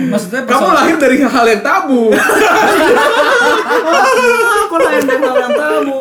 Maksudnya 0.09 0.41
Kamu 0.41 0.49
persoalan- 0.49 0.77
lahir 0.81 0.95
dari 0.97 1.15
hal 1.21 1.45
yang 1.45 1.61
tabu. 1.61 2.01
Aku 4.65 4.75
lain 4.81 5.03
dari 5.05 5.21
hal 5.21 5.37
yang 5.37 5.53
tabu. 5.53 5.97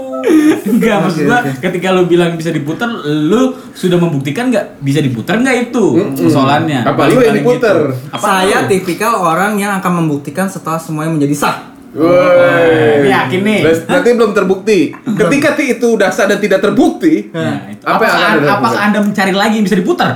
Enggak, 0.66 0.96
maksud 1.04 1.20
Oke, 1.22 1.28
gua 1.28 1.38
oke. 1.38 1.50
ketika 1.60 1.88
lu 1.92 2.02
bilang 2.08 2.34
bisa 2.34 2.50
diputar, 2.50 2.88
lu 3.04 3.54
sudah 3.76 4.00
membuktikan 4.00 4.48
nggak 4.48 4.80
bisa 4.80 5.04
diputar 5.04 5.36
nggak 5.38 5.70
itu 5.70 5.84
persoalannya. 6.16 6.82
Apa 6.82 7.00
lu 7.06 7.20
yang 7.20 7.36
diputer? 7.36 7.76
gitu. 7.92 8.16
Apa 8.16 8.25
saya 8.25 8.64
lu? 8.64 8.68
tipikal 8.72 9.12
orang 9.20 9.60
yang 9.60 9.76
akan 9.76 9.92
membuktikan 10.02 10.48
setelah 10.48 10.80
semuanya 10.80 11.12
menjadi 11.14 11.36
sah. 11.36 11.75
Woi. 11.97 13.09
Yakin 13.09 13.41
nih. 13.41 13.61
Berarti 13.83 14.11
belum 14.12 14.33
terbukti. 14.33 14.79
Ketika 14.93 15.49
ti- 15.53 15.73
itu 15.73 15.87
udah 15.91 16.09
sah 16.09 16.25
dan 16.25 16.37
tidak 16.37 16.61
terbukti, 16.61 17.33
Nah, 17.33 17.67
itu. 17.67 17.83
apa 17.83 18.03
yang 18.03 18.12
akan 18.12 18.21
apakah, 18.21 18.37
Anda 18.37 18.53
apakah 18.53 18.81
Anda 18.83 18.99
mencari 19.00 19.33
lagi 19.33 19.55
yang 19.57 19.65
bisa 19.65 19.76
diputar? 19.76 20.11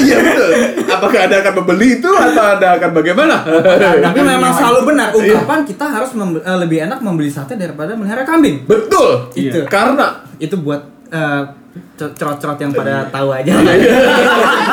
iya 0.00 0.16
betul. 0.18 0.50
Apakah 0.90 1.18
Anda 1.22 1.36
akan 1.40 1.52
membeli 1.60 1.88
itu 1.96 2.08
atau 2.08 2.44
Anda 2.50 2.68
akan 2.76 2.90
bagaimana? 2.92 3.36
Tapi 4.00 4.18
memang 4.18 4.52
selalu 4.52 4.80
benar 4.86 5.08
ungkapan 5.12 5.60
kita 5.62 5.84
harus 5.86 6.10
eh, 6.16 6.58
lebih 6.58 6.78
enak 6.82 6.98
membeli 7.00 7.28
sate 7.28 7.54
daripada 7.54 7.92
melihara 7.92 8.24
kambing. 8.24 8.64
betul. 8.64 9.28
Itu. 9.32 9.66
Karena 9.66 10.24
Itu 10.36 10.56
buat 10.56 10.80
eh, 11.12 11.42
cerot-cerot 11.94 12.58
yang 12.58 12.72
pada 12.72 13.06
tahu 13.08 13.30
aja. 13.30 13.52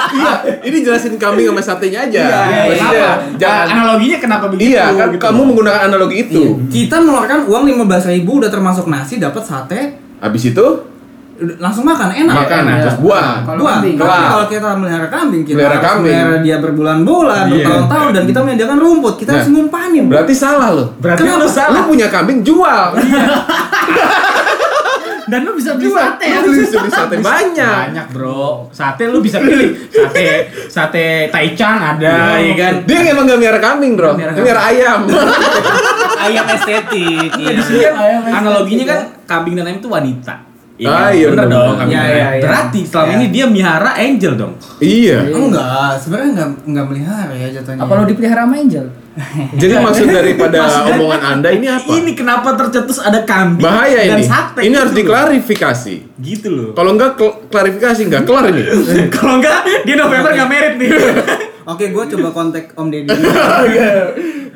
iya, 0.10 0.34
ini 0.64 0.78
jelasin 0.82 1.14
kambing 1.16 1.46
sama 1.46 1.62
satenya 1.62 2.00
aja. 2.04 2.24
Maksudnya, 2.66 3.10
Kenapa? 3.14 3.38
jangan 3.38 3.66
Analoginya 3.70 4.18
kenapa 4.18 4.46
begitu? 4.48 4.74
Iya, 4.74 4.86
kan 4.92 5.08
gitu. 5.12 5.22
kamu 5.22 5.42
menggunakan 5.46 5.82
analogi 5.86 6.16
itu. 6.24 6.44
Kita 6.68 6.98
mengeluarkan 6.98 7.40
uang 7.46 7.64
15.000 7.70 8.16
ribu 8.16 8.32
udah 8.40 8.50
termasuk 8.50 8.86
nasi 8.88 9.18
dapat 9.18 9.44
sate 9.44 9.82
Habis 10.18 10.50
itu 10.50 10.66
langsung 11.62 11.86
makan 11.86 12.10
enak. 12.10 12.34
makan, 12.34 12.62
Iya. 12.66 12.76
terus. 12.82 12.98
Tapi 12.98 13.90
Kelar. 13.94 14.22
kalau 14.26 14.46
kita 14.50 14.70
melihara 14.74 15.06
kambing, 15.06 15.46
kita 15.46 15.54
Melihara 15.54 15.78
kambing. 15.78 16.10
melihara 16.10 16.38
dia 16.42 16.58
berbulan-bulan, 16.58 17.44
Iya. 17.46 17.54
bertahun-tahun 17.62 18.10
dan 18.10 18.24
kita 18.26 18.40
menyediakan 18.42 18.78
rumput, 18.82 19.14
kita 19.22 19.30
Nah, 19.30 19.38
harus 19.38 19.50
ngumpanin. 19.54 20.10
Berarti 20.10 20.34
salah 20.34 20.74
loh. 20.74 20.88
Berarti 20.98 21.22
Kenapa? 21.22 21.42
lu 21.44 21.48
salah. 21.48 21.78
Lu 21.78 21.82
punya 21.86 22.08
kambing 22.10 22.42
jual. 22.42 22.90
Dan 25.28 25.44
lu 25.44 25.52
bisa 25.60 25.76
beli 25.76 25.92
sate 25.92 26.26
ya. 26.26 26.40
Lu 26.40 26.52
bisa 26.64 26.78
beli 26.80 26.92
sate 26.92 27.16
banyak. 27.20 27.84
Banyak, 27.92 28.08
Bro. 28.16 28.72
Sate 28.72 29.04
lu 29.12 29.20
bisa 29.20 29.44
pilih. 29.44 29.76
Sate 29.92 30.26
sate 30.72 31.28
taichan 31.28 31.78
ada, 31.78 32.40
ya 32.40 32.54
kan? 32.56 32.74
Dia 32.88 33.12
emang 33.12 33.28
gak 33.28 33.40
miara 33.40 33.60
kambing, 33.60 34.00
Bro. 34.00 34.16
Miara 34.16 34.32
Dia 34.32 34.44
miara 34.44 34.62
ayam. 34.72 35.00
Ayam 36.28 36.46
estetik. 36.50 37.30
Iya, 37.38 37.52
di 37.54 37.62
sini 37.62 37.80
kan 37.86 37.94
analoginya 38.42 38.86
kan 38.90 39.00
ya. 39.06 39.28
kambing 39.30 39.54
dan 39.54 39.70
ayam 39.70 39.78
itu 39.84 39.90
wanita. 39.92 40.47
Ah, 40.80 41.10
iya, 41.10 41.28
bener 41.28 41.50
bener, 41.50 41.58
dong 41.58 41.76
Iya, 41.84 42.02
iya, 42.04 42.28
iya. 42.32 42.44
Berarti 42.44 42.80
selama 42.84 43.08
Iya. 43.08 43.16
ini 43.16 43.26
dia 43.28 43.46
miara 43.48 43.92
angel 43.94 44.34
dong. 44.36 44.54
iya. 44.78 45.18
Enggak, 45.26 45.98
sebenarnya 45.98 46.30
enggak 46.32 46.50
enggak 46.64 46.86
melihara 46.86 47.34
ya 47.34 47.48
jatuhnya. 47.52 47.82
Apa 47.82 47.92
lo 47.92 48.04
dipelihara 48.04 48.42
sama 48.44 48.56
Angel? 48.56 48.86
Jadi 49.58 49.74
maksud 49.76 50.06
daripada 50.08 50.60
omongan 50.94 51.22
Anda 51.34 51.50
ini 51.50 51.66
apa? 51.66 51.90
Ini 51.90 52.12
kenapa 52.14 52.54
tercetus 52.54 52.98
ada 53.00 53.24
kambing 53.24 53.66
Bahaya 53.66 54.06
dan 54.06 54.16
ini. 54.16 54.24
sate? 54.24 54.60
Ini 54.62 54.76
harus 54.76 54.94
gitu 54.94 55.02
loh. 55.02 55.02
diklarifikasi. 55.02 55.96
Gitu 56.20 56.48
loh. 56.48 56.70
Kalau 56.72 56.94
enggak 56.94 57.18
klarifikasi 57.50 58.02
enggak 58.04 58.24
kelar 58.24 58.46
ini. 58.48 58.62
Kalau 59.16 59.34
enggak 59.36 59.58
dia 59.82 59.96
November 59.96 60.30
enggak 60.32 60.50
merit 60.52 60.74
nih. 60.78 60.90
Oke, 61.68 61.92
gue 61.92 62.04
coba 62.16 62.30
kontak 62.32 62.72
Om 62.72 62.88
Deddy. 62.88 63.12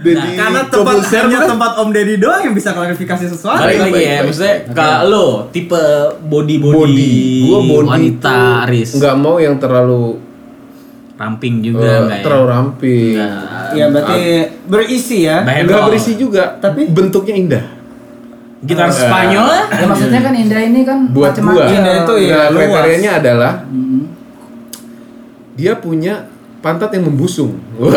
Jadi 0.01 0.33
Karena 0.33 0.65
tempat 0.65 0.97
hanya 0.97 1.37
bukan? 1.37 1.49
tempat 1.53 1.71
Om 1.77 1.89
Deddy 1.91 2.15
doang 2.17 2.41
yang 2.41 2.55
bisa 2.55 2.71
klarifikasi 2.71 3.25
sesuatu. 3.27 3.61
Balik 3.61 3.79
lagi 3.85 4.01
ya, 4.01 4.17
maksudnya 4.23 4.55
kalau 4.71 5.05
lo 5.05 5.27
tipe 5.51 5.77
body 6.23 6.55
body, 6.57 6.73
body. 6.73 7.13
Gua 7.45 7.59
body 7.61 7.85
wanita 7.85 8.37
Aris. 8.65 8.97
Enggak 8.97 9.15
mau 9.15 9.37
yang 9.37 9.55
terlalu 9.55 10.17
ramping 11.13 11.61
juga 11.61 12.01
enggak 12.01 12.17
ya? 12.17 12.23
terlalu 12.25 12.45
ramping. 12.49 13.13
Enggak. 13.13 13.69
Ya 13.71 13.85
berarti 13.87 14.21
berisi 14.65 15.17
ya. 15.21 15.37
Enggak 15.43 15.81
berisi 15.85 16.11
juga, 16.15 16.43
Tapi- 16.57 16.89
bentuknya 16.89 17.35
indah. 17.35 17.63
Gitar 18.61 18.87
Eh. 18.87 18.93
Spanyol 18.95 19.45
lah. 19.45 19.63
Ya 19.69 19.85
maksudnya 19.85 20.21
kan 20.21 20.33
Indah 20.33 20.61
ini 20.61 20.81
kan 20.81 20.97
Buat 21.09 21.33
gua. 21.35 21.45
macam-macam. 21.45 21.77
Indah 21.77 21.93
itu 21.99 22.13
ya, 22.21 22.33
Nah, 22.33 22.47
luas. 22.47 22.61
kriterianya 22.63 23.11
adalah 23.17 23.53
Hmm. 23.65 24.01
dia 25.53 25.73
punya 25.75 26.25
pantat 26.61 26.89
yang 26.91 27.05
membusung. 27.05 27.57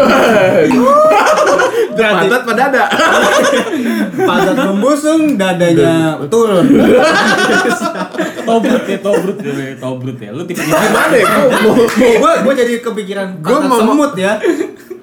pantat 1.94 2.42
pada 2.42 2.62
ada. 2.68 2.84
Pantat 4.28 4.56
membusung, 4.66 5.36
dadanya 5.36 6.18
turun. 6.26 6.66
Tobrut 8.44 8.84
ya, 8.84 8.98
tobrut 9.00 9.38
ya, 9.40 9.72
tobrut 9.74 10.18
ya. 10.18 10.30
Lu 10.30 10.44
tipe 10.44 10.60
Gimana 10.60 11.14
ya? 11.14 11.24
Gua 11.24 11.64
mau, 11.64 11.72
mau 11.72 11.88
Gue 11.88 12.32
gue 12.44 12.54
jadi 12.54 12.72
kepikiran 12.78 13.40
Gua 13.40 13.56
pantat 13.56 13.68
mau- 13.70 13.80
semut 13.80 14.12
ya. 14.14 14.32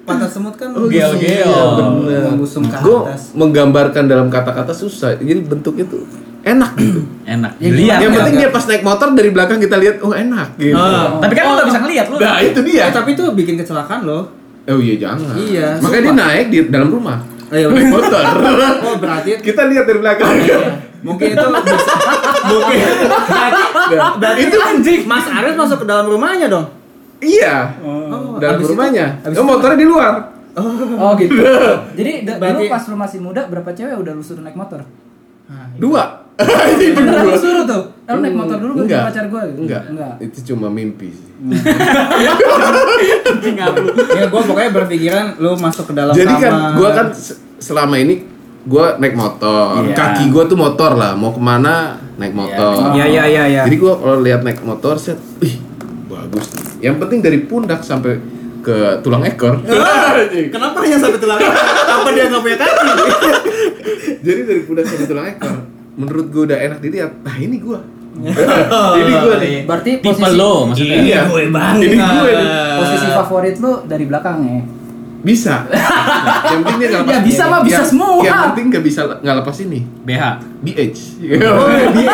Pantat 0.02 0.30
semut 0.30 0.54
kan 0.54 0.70
Gel-gel. 0.86 1.42
Iya, 1.42 1.62
bener. 1.74 2.22
membusung 2.30 2.62
ke 2.64 2.76
Gue 2.78 3.02
atas. 3.02 3.34
menggambarkan 3.34 4.06
dalam 4.06 4.30
kata-kata 4.30 4.70
susah. 4.70 5.18
Jadi 5.18 5.42
bentuknya 5.42 5.82
tuh 5.84 6.06
enak 6.42 6.70
gitu. 6.74 7.00
enak. 7.34 7.52
Ya, 7.56 7.70
Lihat. 7.70 7.98
yang 8.00 8.12
ya. 8.12 8.18
penting 8.18 8.34
dia 8.36 8.50
pas 8.50 8.64
naik 8.64 8.82
motor 8.82 9.08
dari 9.12 9.30
belakang 9.30 9.58
kita 9.58 9.76
lihat, 9.76 9.96
oh 10.00 10.10
enak 10.10 10.48
gitu. 10.56 10.74
Ah. 10.74 11.18
Tapi 11.18 11.32
kan 11.32 11.42
lu 11.44 11.54
gak 11.56 11.68
bisa 11.68 11.80
ngeliat 11.80 12.06
lu. 12.08 12.16
Nah 12.18 12.36
itu 12.38 12.60
Ya, 12.64 12.66
dia. 12.68 12.84
tapi 12.92 13.08
itu 13.12 13.24
bikin 13.32 13.54
kecelakaan 13.56 14.02
loh. 14.02 14.22
Oh 14.64 14.78
iya 14.78 14.94
jangan. 14.96 15.34
Iya, 15.34 15.74
Makanya 15.78 16.02
dia 16.02 16.14
naik 16.14 16.46
di 16.48 16.58
dalam 16.66 16.88
rumah. 16.88 17.18
Ayo. 17.48 17.68
Naik 17.68 17.90
motor. 17.90 18.22
Oh 18.86 18.94
berarti 18.96 19.30
kita 19.46 19.66
lihat 19.66 19.84
dari 19.84 19.98
belakang. 19.98 20.30
mungkin 21.02 21.34
itu 21.34 21.46
bisa, 21.66 21.94
mungkin 22.44 22.78
berarti, 23.26 23.94
berarti 24.16 24.40
Itu 24.40 24.56
anjing. 24.56 25.00
Mas 25.02 25.26
Aris 25.26 25.54
masuk 25.56 25.82
ke 25.82 25.86
dalam 25.86 26.06
rumahnya 26.06 26.46
dong. 26.46 26.70
Iya. 27.18 27.74
Oh, 27.82 28.38
dalam 28.38 28.58
abis 28.58 28.66
itu- 28.66 28.72
rumahnya. 28.72 29.06
abis 29.20 29.34
oh 29.34 29.42
itu- 29.42 29.50
motornya 29.50 29.78
di 29.78 29.86
luar. 29.86 30.14
Oh 30.94 31.10
gitu. 31.16 31.34
Jadi 31.92 32.12
Berarti- 32.22 32.54
dulu 32.60 32.70
pas 32.70 32.82
lu 32.84 32.96
masih 32.96 33.18
muda 33.18 33.42
berapa 33.46 33.66
cewek 33.68 33.94
udah 33.96 34.12
lu 34.12 34.22
suruh 34.22 34.42
naik 34.42 34.54
motor? 34.54 34.86
Nah, 35.50 35.74
Dua. 35.74 36.21
Itu 36.34 36.96
Beneran 36.96 37.22
lu 37.24 37.36
suruh 37.36 37.64
tuh? 37.64 37.82
Lu 38.02 38.18
naik 38.18 38.34
motor 38.34 38.56
dulu 38.56 38.72
gak 38.74 38.84
Enggak. 38.84 39.02
pacar 39.08 39.24
gue? 39.26 39.42
Enggak. 39.58 39.82
Enggak. 39.86 40.12
Itu 40.18 40.38
cuma 40.48 40.66
mimpi 40.68 41.08
sih. 41.10 41.28
ya 44.12 44.24
gue 44.26 44.40
pokoknya 44.42 44.70
berpikiran 44.72 45.26
lu 45.38 45.56
masuk 45.56 45.90
ke 45.90 45.94
dalam 45.94 46.12
Jadi 46.12 46.32
kamar. 46.32 46.42
kan 46.42 46.52
gua 46.74 46.88
kan 46.92 47.06
se- 47.10 47.38
selama 47.58 47.96
ini 47.96 48.22
gua 48.62 48.94
naik 48.96 49.14
motor. 49.14 49.82
Iya. 49.82 49.94
Kaki 49.94 50.24
gua 50.30 50.44
tuh 50.46 50.54
motor 50.54 50.94
lah. 50.94 51.12
Mau 51.12 51.30
ke 51.30 51.40
mana 51.40 51.98
naik 52.14 52.30
motor. 52.32 52.94
Iya 52.94 53.06
iya 53.06 53.24
iya 53.26 53.42
iya. 53.48 53.62
Jadi 53.64 53.76
gua 53.76 53.98
kalau 53.98 54.20
lihat 54.20 54.40
naik 54.42 54.62
motor 54.62 54.94
set, 54.96 55.18
ih 55.40 55.58
bagus. 56.06 56.46
nih. 56.48 56.90
Yang 56.90 56.96
penting 57.00 57.18
dari 57.20 57.38
pundak 57.40 57.82
sampai 57.82 58.22
ke 58.62 58.76
tulang 59.02 59.26
ekor. 59.26 59.58
Kenapa 60.54 60.76
hanya 60.78 60.94
sampai 60.96 61.18
tulang? 61.18 61.38
Apa 61.38 62.08
dia 62.12 62.30
nggak 62.30 62.38
punya 62.40 62.56
kaki? 62.56 62.86
Jadi 64.26 64.40
dari 64.46 64.60
pundak 64.62 64.86
sampai 64.86 65.06
tulang 65.08 65.26
ekor, 65.26 65.54
menurut 65.94 66.26
gua 66.28 66.42
udah 66.48 66.58
enak 66.60 66.78
dilihat. 66.80 67.10
Nah 67.20 67.36
ini 67.36 67.56
gua. 67.58 67.80
ini 69.00 69.12
gua 69.16 69.34
nih. 69.38 69.56
Berarti 69.64 69.90
Tipe 69.98 70.06
posisi 70.06 70.36
lo 70.36 70.52
maksudnya. 70.68 70.96
Iya. 71.00 71.20
gue 71.26 71.42
banget. 71.48 71.80
Ini 71.80 71.96
gue 71.96 72.30
nih. 72.30 72.48
posisi 72.80 73.06
favorit 73.08 73.56
lu 73.56 73.72
dari 73.84 74.04
belakang 74.04 74.38
ya. 74.42 74.60
Bisa. 75.22 75.54
yang 76.50 76.60
penting 76.60 76.76
dia 76.82 76.88
nggak 76.90 77.02
lepas. 77.06 77.14
Ya, 77.14 77.20
bisa 77.22 77.42
mah, 77.46 77.60
bisa 77.62 77.78
Yang- 77.78 77.90
semua. 77.94 78.10
Yang 78.20 78.38
penting 78.42 78.64
nggak 78.68 78.84
bisa 78.84 79.00
nggak 79.16 79.36
lepas 79.38 79.56
ini. 79.62 79.80
BH. 80.02 80.24
BH. 80.60 80.80
Oh, 81.46 81.66
BH. 81.94 82.10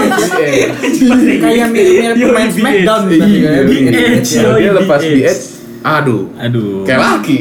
Kayak 1.40 1.68
mirip 1.72 2.14
pemain 2.20 2.50
Smackdown 2.52 3.00
berarti 3.08 3.32
Iya? 3.32 3.50
BH. 3.64 4.30
Dia 4.60 4.72
lepas 4.76 5.00
BH. 5.00 5.28
Aduh, 5.78 6.22
Aduh. 6.36 6.82
kayak 6.84 7.00
laki. 7.00 7.36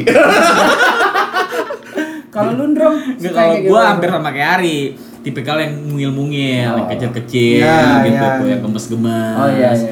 Kalau 2.28 2.54
lu 2.54 2.70
Ndrom, 2.70 2.94
kalau 3.34 3.54
gua 3.58 3.80
gimana? 3.82 3.88
hampir 3.90 4.08
sama 4.14 4.30
kayak 4.30 4.50
Ari 4.60 4.78
tipikal 5.20 5.56
yang 5.56 5.74
mungil-mungil, 5.84 6.62
yang 6.64 6.76
Oh. 6.76 6.88
kecil-kecil 6.88 7.60
Ya, 7.60 8.02
gitu, 8.02 8.24
ya. 8.24 8.48
yang 8.48 8.60
gemes-gemes. 8.62 9.34
Oh 9.34 9.48
iya 9.48 9.70
iya. 9.70 9.70
iya. 9.74 9.90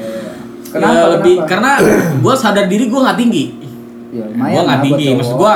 Kenapa? 0.67 0.93
Ya, 0.93 1.05
lebih 1.13 1.35
kenapa? 1.39 1.49
karena 1.49 1.71
gua 2.23 2.33
sadar 2.33 2.65
diri 2.65 2.85
gua 2.87 2.99
nggak 3.05 3.17
tinggi. 3.17 3.45
ya, 4.09 4.23
lumayan 4.25 4.51
Gua 4.51 4.61
nggak 4.63 4.81
tinggi, 4.81 5.05
cowok. 5.05 5.17
maksud 5.17 5.35
gua 5.35 5.53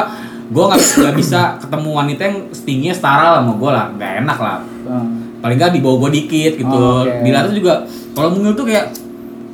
gua 0.51 0.65
nggak 0.69 1.15
bisa 1.15 1.39
ketemu 1.57 1.89
wanita 1.93 2.21
yang 2.21 2.37
tingginya 2.51 2.93
setara 2.93 3.23
lah 3.29 3.39
sama 3.39 3.53
gua 3.55 3.71
lah, 3.71 3.85
nggak 3.95 4.11
enak 4.21 4.37
lah. 4.37 4.57
Hmm. 4.83 5.07
Paling 5.39 5.57
nggak 5.57 5.71
di 5.71 5.79
bawah 5.79 5.97
gua 5.97 6.09
dikit 6.09 6.53
gitu. 6.55 6.67
Oh, 6.69 7.01
oke. 7.01 7.23
Dilihat 7.23 7.47
juga 7.51 7.73
kalau 8.11 8.29
mungil 8.31 8.53
tuh 8.53 8.65
kayak 8.65 8.91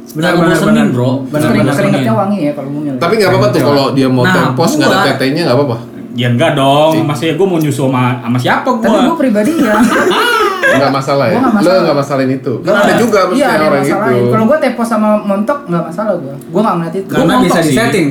Benar, 0.07 0.33
benar, 0.33 0.57
benar. 0.57 0.87
bro. 0.89 1.29
Benar, 1.29 1.51
benar, 1.51 1.75
wangi 2.15 2.39
ya 2.41 2.51
kalau 2.55 2.69
mungil. 2.71 2.93
Tapi 2.97 3.13
nggak 3.19 3.29
apa-apa 3.29 3.47
tuh 3.51 3.61
kalau 3.61 3.85
dia 3.93 4.07
mau 4.07 4.23
Nah, 4.25 4.33
tempos 4.33 4.71
nggak 4.73 4.89
ada 4.89 4.99
tetenya 5.13 5.41
nggak 5.45 5.57
apa-apa. 5.61 5.77
Ya 6.17 6.27
enggak 6.27 6.51
dong, 6.53 7.05
maksudnya 7.05 7.33
gua 7.33 7.47
mau 7.47 7.57
nyusul 7.57 7.85
sama, 7.85 8.17
sama 8.17 8.37
siapa 8.37 8.65
Tapi 8.65 8.89
gua? 8.89 9.05
gue 9.05 9.17
pribadi 9.19 9.53
ya. 9.55 9.77
Nggak 10.77 10.91
masalah 10.91 11.25
ya. 11.27 11.37
Gua 11.37 11.41
Lo 11.41 11.51
masalah. 11.53 11.79
nggak 11.79 11.97
masalahin 11.97 12.31
itu. 12.33 12.53
Kan 12.59 12.73
ada 12.75 12.93
juga 12.95 13.19
Iya 13.19 13.23
maksudnya 13.23 13.47
ada 13.47 13.63
orang 13.63 13.79
masalah. 13.79 14.07
gitu. 14.09 14.27
Kalau 14.27 14.45
gue 14.45 14.57
tepo 14.59 14.81
sama 14.83 15.09
montok 15.19 15.59
nggak 15.63 15.83
masalah 15.85 16.13
gue. 16.17 16.35
Gue 16.43 16.61
nggak 16.61 16.75
ngeliat 16.75 16.95
itu. 16.95 17.07
Karena 17.07 17.23
bisa 17.23 17.37
montok 17.39 17.55
sih. 17.55 17.69
disetting. 17.71 18.07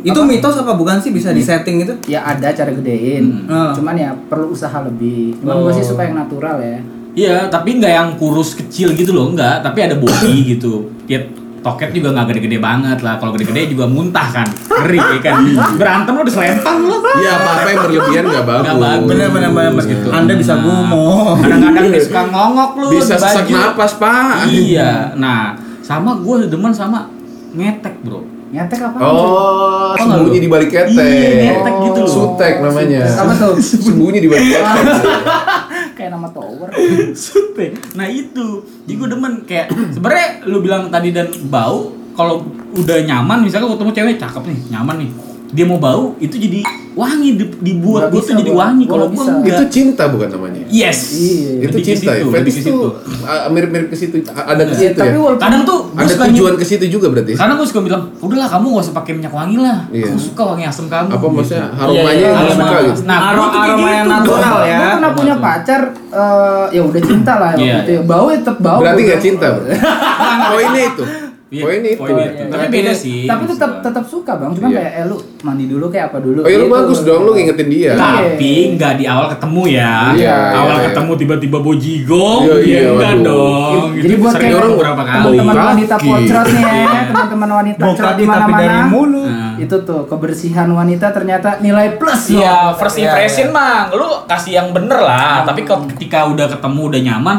Itu 0.00 0.16
Apa? 0.16 0.28
mitos 0.30 0.56
apa 0.56 0.72
bukan 0.72 0.96
sih 0.96 1.10
bisa 1.10 1.28
disetting 1.30 1.76
itu? 1.82 1.94
Ya 2.08 2.24
ada 2.24 2.48
cara 2.48 2.70
gedein. 2.72 3.44
Hmm. 3.44 3.74
Cuman 3.74 3.94
ya 3.94 4.10
perlu 4.26 4.48
usaha 4.48 4.78
lebih. 4.80 5.36
Cuman 5.36 5.54
gue 5.60 5.72
sih 5.76 5.84
suka 5.84 6.02
yang 6.02 6.16
natural 6.16 6.56
ya. 6.56 6.78
Iya, 7.10 7.50
tapi 7.50 7.76
nggak 7.76 7.90
yang 7.90 8.08
kurus 8.16 8.54
kecil 8.54 8.94
gitu 8.94 9.10
loh, 9.10 9.28
enggak. 9.28 9.60
Tapi 9.60 9.78
ada 9.82 9.98
body 9.98 10.34
gitu. 10.48 10.88
Dia 11.04 11.26
toket 11.60 11.90
juga 11.92 12.08
nggak 12.16 12.26
gede-gede 12.32 12.58
banget 12.60 12.98
lah. 13.04 13.20
Kalau 13.20 13.32
gede-gede 13.36 13.72
juga 13.72 13.84
muntah 13.84 14.28
kan, 14.32 14.48
ngeri 14.48 14.98
ya 14.98 15.20
kan. 15.20 15.44
Berantem 15.76 16.12
lo 16.16 16.20
udah 16.24 16.34
selempang 16.34 16.78
lo. 16.88 16.96
Iya 17.00 17.32
apa-apa 17.36 17.68
yang 17.68 17.80
berlebihan 17.84 18.24
nggak 18.28 18.44
bagus. 18.48 18.64
Nggak 18.64 18.80
bagus. 18.80 19.08
Benar 19.08 19.28
benar. 19.30 19.50
benar. 19.52 19.84
Gitu. 19.86 20.08
Anda 20.10 20.32
bisa 20.36 20.52
Nah, 20.60 20.66
gumoh. 20.66 21.38
Kadang-kadang 21.40 21.84
dia 21.88 22.02
suka 22.04 22.22
ngongok 22.28 22.70
lu 22.76 22.86
Bisa 22.92 23.14
sesak 23.16 23.46
napas 23.48 23.92
pak. 23.96 24.50
Iya. 24.50 25.14
Nah, 25.16 25.56
sama 25.80 26.20
gue 26.20 26.50
demen 26.50 26.72
sama 26.74 27.08
ngetek 27.54 27.94
bro. 28.04 28.20
Nyetek 28.50 28.82
apa? 28.82 28.98
Oh, 28.98 29.94
nggak 29.94 30.10
sembunyi 30.10 30.38
di 30.42 30.48
balik 30.50 30.70
ketek. 30.74 30.90
Iya, 30.98 31.54
nyetek 31.54 31.74
gitu 31.86 32.00
loh. 32.02 32.10
Sutek 32.10 32.54
namanya. 32.58 33.06
Apa 33.06 33.32
tuh? 33.38 33.54
Sembunyi 33.62 34.18
di 34.18 34.28
balik 34.28 34.48
ketek. 34.58 34.84
Kayak 36.00 36.16
nama 36.16 36.28
tower. 36.32 36.72
Sute. 37.28 37.76
Nah 37.92 38.08
itu, 38.08 38.64
jadi 38.88 38.96
gue 38.96 39.08
demen 39.12 39.32
kayak 39.44 39.68
sebenarnya 39.92 40.48
lu 40.48 40.64
bilang 40.64 40.88
tadi 40.88 41.12
dan 41.12 41.28
bau 41.52 41.92
kalau 42.16 42.40
udah 42.72 43.04
nyaman 43.04 43.44
misalnya 43.44 43.68
ketemu 43.76 43.92
cewek 43.92 44.16
cakep 44.16 44.42
nih 44.48 44.58
nyaman 44.76 44.96
nih 45.04 45.10
dia 45.50 45.64
mau 45.64 45.76
bau 45.76 46.14
itu 46.16 46.34
jadi 46.34 46.62
wangi 46.92 47.30
di- 47.32 47.58
dibuat 47.60 48.06
gue 48.08 48.18
tuh 48.18 48.34
jadi 48.34 48.50
wangi 48.50 48.84
kalau 48.84 49.06
nggak 49.06 49.14
gue 49.16 49.34
enggak 49.40 49.56
Itu 49.56 49.64
cinta 49.68 50.04
bukan 50.06 50.28
namanya. 50.28 50.62
yes 50.68 50.98
Iya. 51.12 51.50
Itu 51.60 51.66
Lebih 51.72 51.80
ke 51.80 51.90
cinta 51.96 52.12
ya. 52.12 52.24
Fetish 52.24 52.56
tuh 52.56 52.62
situ. 52.62 52.78
ah, 53.22 53.46
mirip-mirip 53.46 53.86
ke 53.86 53.96
situ. 53.96 54.14
Ada 54.24 54.62
ke 54.64 54.72
Iya, 54.72 54.90
situ 54.90 54.98
ya. 55.00 55.12
kadang 55.36 55.62
tuh 55.62 55.78
Ada 55.92 56.12
tujuan 56.28 56.54
ke 56.54 56.64
situ 56.64 56.84
juga 56.88 57.06
berarti. 57.08 57.34
karena 57.34 57.54
gue 57.54 57.62
suka 57.64 57.80
bilang 57.80 58.02
udahlah 58.16 58.48
kamu 58.48 58.66
gak 58.72 58.84
usah 58.84 58.94
pakai 58.96 59.12
minyak 59.12 59.30
wangi 59.30 59.56
lah 59.56 59.86
Iya. 59.88 60.06
aku 60.08 60.18
suka 60.20 60.42
wangi 60.44 60.64
asam 60.64 60.86
kamu 60.86 61.08
Apa 61.08 61.16
gitu. 61.16 61.30
maksudnya 61.32 61.66
aromanya 61.72 62.10
Iya, 62.12 62.26
yang 62.28 62.34
iya, 62.40 62.52
suka 62.52 62.76
gitu. 62.84 63.00
Nah, 63.04 63.18
Aroma- 63.24 63.52
aroma 63.56 63.88
yang 63.88 64.06
gitu, 64.06 64.16
natural 64.16 64.58
ya. 64.60 64.76
Gue 64.76 64.88
pernah 64.92 65.12
punya 65.12 65.34
pacar, 65.36 65.80
eh, 66.10 66.64
ya 66.70 66.82
udah 66.84 67.00
cinta 67.00 67.32
lah 67.36 67.50
Iya, 67.52 67.74
gitu 67.76 67.90
ya. 67.90 67.94
iya. 67.96 68.00
Bau 68.04 68.26
ya 68.28 68.36
tetap 68.36 68.56
bau. 68.58 68.78
Berarti 68.78 69.00
nggak 69.00 69.10
bilang. 69.16 69.24
cinta. 69.24 69.46
bro. 69.48 69.64
Poinnya 70.52 70.82
itu. 70.84 71.04
Iya, 71.50 71.66
Poinnya 71.66 71.90
itu. 71.90 71.98
poinnya 71.98 72.26
itu. 72.30 72.42
Tapi 72.46 72.66
beda 72.70 72.92
sih. 72.94 73.26
Tapi 73.26 73.42
tetap 73.44 73.82
tetap 73.82 74.04
suka 74.06 74.38
bang. 74.38 74.54
Cuman 74.54 74.70
Iya. 74.70 74.78
kayak 74.78 74.92
eh 74.94 75.04
lu 75.04 75.16
mandi 75.42 75.64
dulu 75.66 75.90
kayak 75.90 76.06
apa 76.08 76.18
dulu. 76.20 76.40
Oh 76.40 76.48
ya 76.48 76.56
lu 76.56 76.64
Gitu. 76.64 76.76
bagus 76.78 76.98
dong 77.02 77.20
lu 77.20 77.32
ngingetin 77.32 77.66
dia. 77.68 77.82
Iya. 77.82 77.94
Tapi 77.98 78.52
nggak 78.72 78.92
di 78.94 79.04
awal 79.04 79.26
ketemu 79.28 79.62
ya. 79.68 79.94
Iya, 80.14 80.36
awal 80.54 80.70
iya, 80.72 80.84
ketemu 80.86 81.12
tiba-tiba 81.16 81.58
bojigong, 81.58 82.40
Iya, 82.40 82.54
ya 82.54 82.58
iya, 82.62 82.80
enggak 82.88 83.12
waduh. 83.12 83.26
dong. 83.26 83.82
Jadi 83.92 84.14
buat 84.14 84.34
kayak 84.36 84.54
orang 84.54 84.70
beberapa 84.72 85.02
kali. 85.02 85.18
teman-teman 85.20 85.50
Kaki. 85.52 85.66
wanita 85.66 85.94
pocrot 85.98 86.46
nih 86.46 86.62
ya, 86.62 86.70
Iya. 86.70 87.02
teman-teman 87.10 87.50
wanita 87.52 87.82
kaki 87.82 87.90
di 87.90 87.98
tapi 87.98 88.22
dari 88.22 88.30
mana-mana. 88.70 88.86
mulut. 88.86 89.26
Nah. 89.28 89.52
Itu 89.58 89.76
tuh 89.82 90.00
kebersihan 90.06 90.68
wanita 90.70 91.06
ternyata 91.10 91.48
nilai 91.58 91.98
plus 91.98 92.22
loh. 92.30 92.38
Iya, 92.38 92.56
first 92.74 92.94
Iya, 92.94 93.10
impression 93.10 93.48
iya. 93.48 93.56
mah 93.56 93.90
lu 93.90 94.06
kasih 94.24 94.52
yang 94.54 94.68
bener 94.70 94.98
lah. 94.98 95.42
Tapi 95.42 95.60
kalau 95.62 95.82
ketika 95.88 96.24
udah 96.24 96.46
ketemu 96.48 96.80
udah 96.86 97.00
nyaman, 97.04 97.36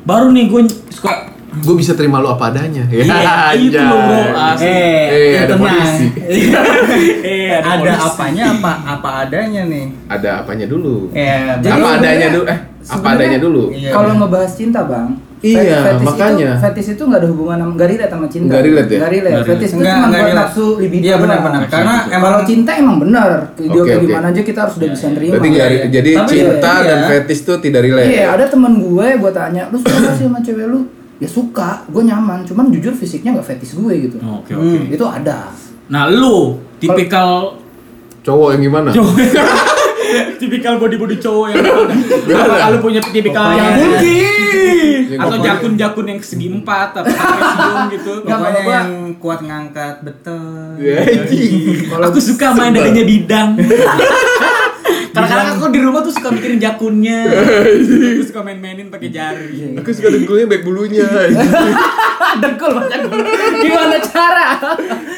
baru 0.00 0.30
nih 0.30 0.46
gue 0.46 0.62
suka. 0.88 1.26
Gue 1.50 1.74
bisa 1.74 1.92
terima 1.92 2.18
lu 2.18 2.28
apa 2.28 2.48
adanya. 2.48 2.84
Iya, 2.86 3.18
itu 3.56 3.72
anjay. 3.72 3.84
loh 3.84 4.00
bro. 4.00 4.22
Asli. 4.30 4.68
Eh, 4.68 5.04
Eh, 5.08 5.28
ya 5.28 5.40
ada 5.40 5.46
tenang. 5.50 5.60
polisi. 5.64 6.06
eh, 7.24 7.50
ada 7.54 7.70
polisi. 7.78 8.04
apanya 8.04 8.44
apa 8.52 8.72
apa 8.86 9.08
adanya 9.22 9.62
nih. 9.64 9.86
Ada 10.06 10.30
apanya 10.40 10.66
dulu? 10.66 11.08
Ya, 11.10 11.56
Jadi 11.58 11.72
apa 11.74 11.88
adanya 11.94 12.28
dulu? 12.30 12.44
Eh, 12.46 12.58
apa 12.86 13.06
adanya 13.10 13.38
dulu? 13.38 13.62
Iya. 13.70 13.90
Kalau 13.90 14.10
ngebahas 14.14 14.52
cinta 14.52 14.80
bang, 14.84 15.08
Iya, 15.38 15.94
fetis 15.94 16.02
makanya. 16.04 16.50
Itu, 16.50 16.62
fetis 16.64 16.86
itu 16.90 17.02
nggak 17.04 17.20
ada 17.22 17.28
hubungan 17.30 17.56
sama 17.56 17.72
nggak 17.72 17.88
relate 17.88 18.10
sama 18.10 18.26
cinta. 18.26 18.50
Nggak 18.50 18.62
relate 18.64 18.90
ya? 18.90 18.98
Nggak 18.98 19.12
relate. 19.12 19.34
Fetis 19.46 19.70
itu 19.70 19.82
cuma 19.84 20.06
buat 20.10 20.34
nafsu 20.34 20.66
libido. 20.76 21.04
Iya, 21.04 21.16
benar-benar. 21.16 21.62
Karena 21.64 21.94
Gitu. 21.96 22.10
emang 22.10 22.26
Kalau 22.28 22.42
cinta 22.44 22.70
emang 22.74 22.96
benar. 22.98 23.30
Dia 23.54 23.70
oke. 23.78 23.94
gimana 24.02 24.26
aja 24.28 24.42
kita 24.42 24.58
harus 24.60 24.74
udah 24.76 24.88
bisa 24.90 25.06
nerima. 25.08 25.32
Berarti 25.32 25.48
nggak- 25.48 25.70
iya. 25.70 25.84
jadi 25.88 26.10
Tapi 26.12 26.28
cinta 26.28 26.72
iya. 26.74 26.84
dan 26.84 26.98
fetish 27.06 27.42
tuh 27.44 27.56
tidak 27.58 27.80
relate. 27.82 28.08
Iya, 28.10 28.26
ada 28.28 28.44
temen 28.44 28.72
gue, 28.76 29.06
gue 29.14 29.30
tanya, 29.32 29.62
lu 29.70 29.76
suka 29.78 30.10
sih 30.12 30.26
sama 30.26 30.38
cewek 30.38 30.66
lu? 30.66 30.80
Ya 31.18 31.26
suka, 31.26 31.82
gue 31.84 32.02
nyaman, 32.04 32.46
cuman 32.46 32.70
jujur 32.70 32.94
fisiknya 32.94 33.34
nggak 33.34 33.48
fetis 33.48 33.74
gue 33.74 33.92
gitu. 34.00 34.16
Oke, 34.22 34.54
oke. 34.54 34.78
Itu 34.88 35.02
ada. 35.02 35.50
Nah, 35.88 36.06
lu 36.06 36.60
tipikal 36.78 37.58
Cowok 38.20 38.48
yang 38.54 38.62
gimana? 38.62 38.90
cowok 38.92 39.14
tipikal 40.40 40.76
body 40.76 40.96
body 40.96 41.16
cowok 41.16 41.46
yang 41.48 41.58
mana? 41.58 41.94
Apa 42.36 42.66
lu 42.70 42.78
punya 42.78 43.00
tipikal 43.02 43.50
yang 43.50 43.72
mungkin 43.74 44.04
Yang 45.08 45.18
atau 45.18 45.28
pokoknya- 45.32 45.46
jakun-jakun 45.48 46.04
yang 46.06 46.18
segi 46.20 46.46
empat 46.50 46.88
atau 46.92 47.08
trapesium 47.08 47.80
gitu. 47.90 48.12
Pokoknya 48.20 48.36
kalau 48.38 48.60
gua- 48.60 48.74
yang 48.76 48.90
kuat 49.16 49.40
ngangkat 49.40 49.94
betul. 50.04 50.76
Ya. 50.76 51.00
Aku 52.04 52.18
suka 52.20 52.52
main 52.52 52.76
adanya 52.76 53.02
bidang. 53.02 53.48
Kadang-kadang 55.20 55.48
aku 55.52 55.66
di 55.68 55.80
rumah 55.80 56.00
tuh 56.00 56.12
suka 56.12 56.28
mikirin 56.30 56.58
jakunnya. 56.58 57.20
Aku 58.14 58.22
suka 58.24 58.40
main-mainin 58.40 58.86
pakai 58.86 59.08
jari. 59.08 59.74
Aku 59.74 59.88
suka 59.90 60.08
dengkulnya 60.08 60.46
baik 60.46 60.62
bulunya. 60.62 61.02
Dengkul 62.38 62.70
banyak 62.70 63.00
Gimana 63.58 63.96
cara? 63.98 64.46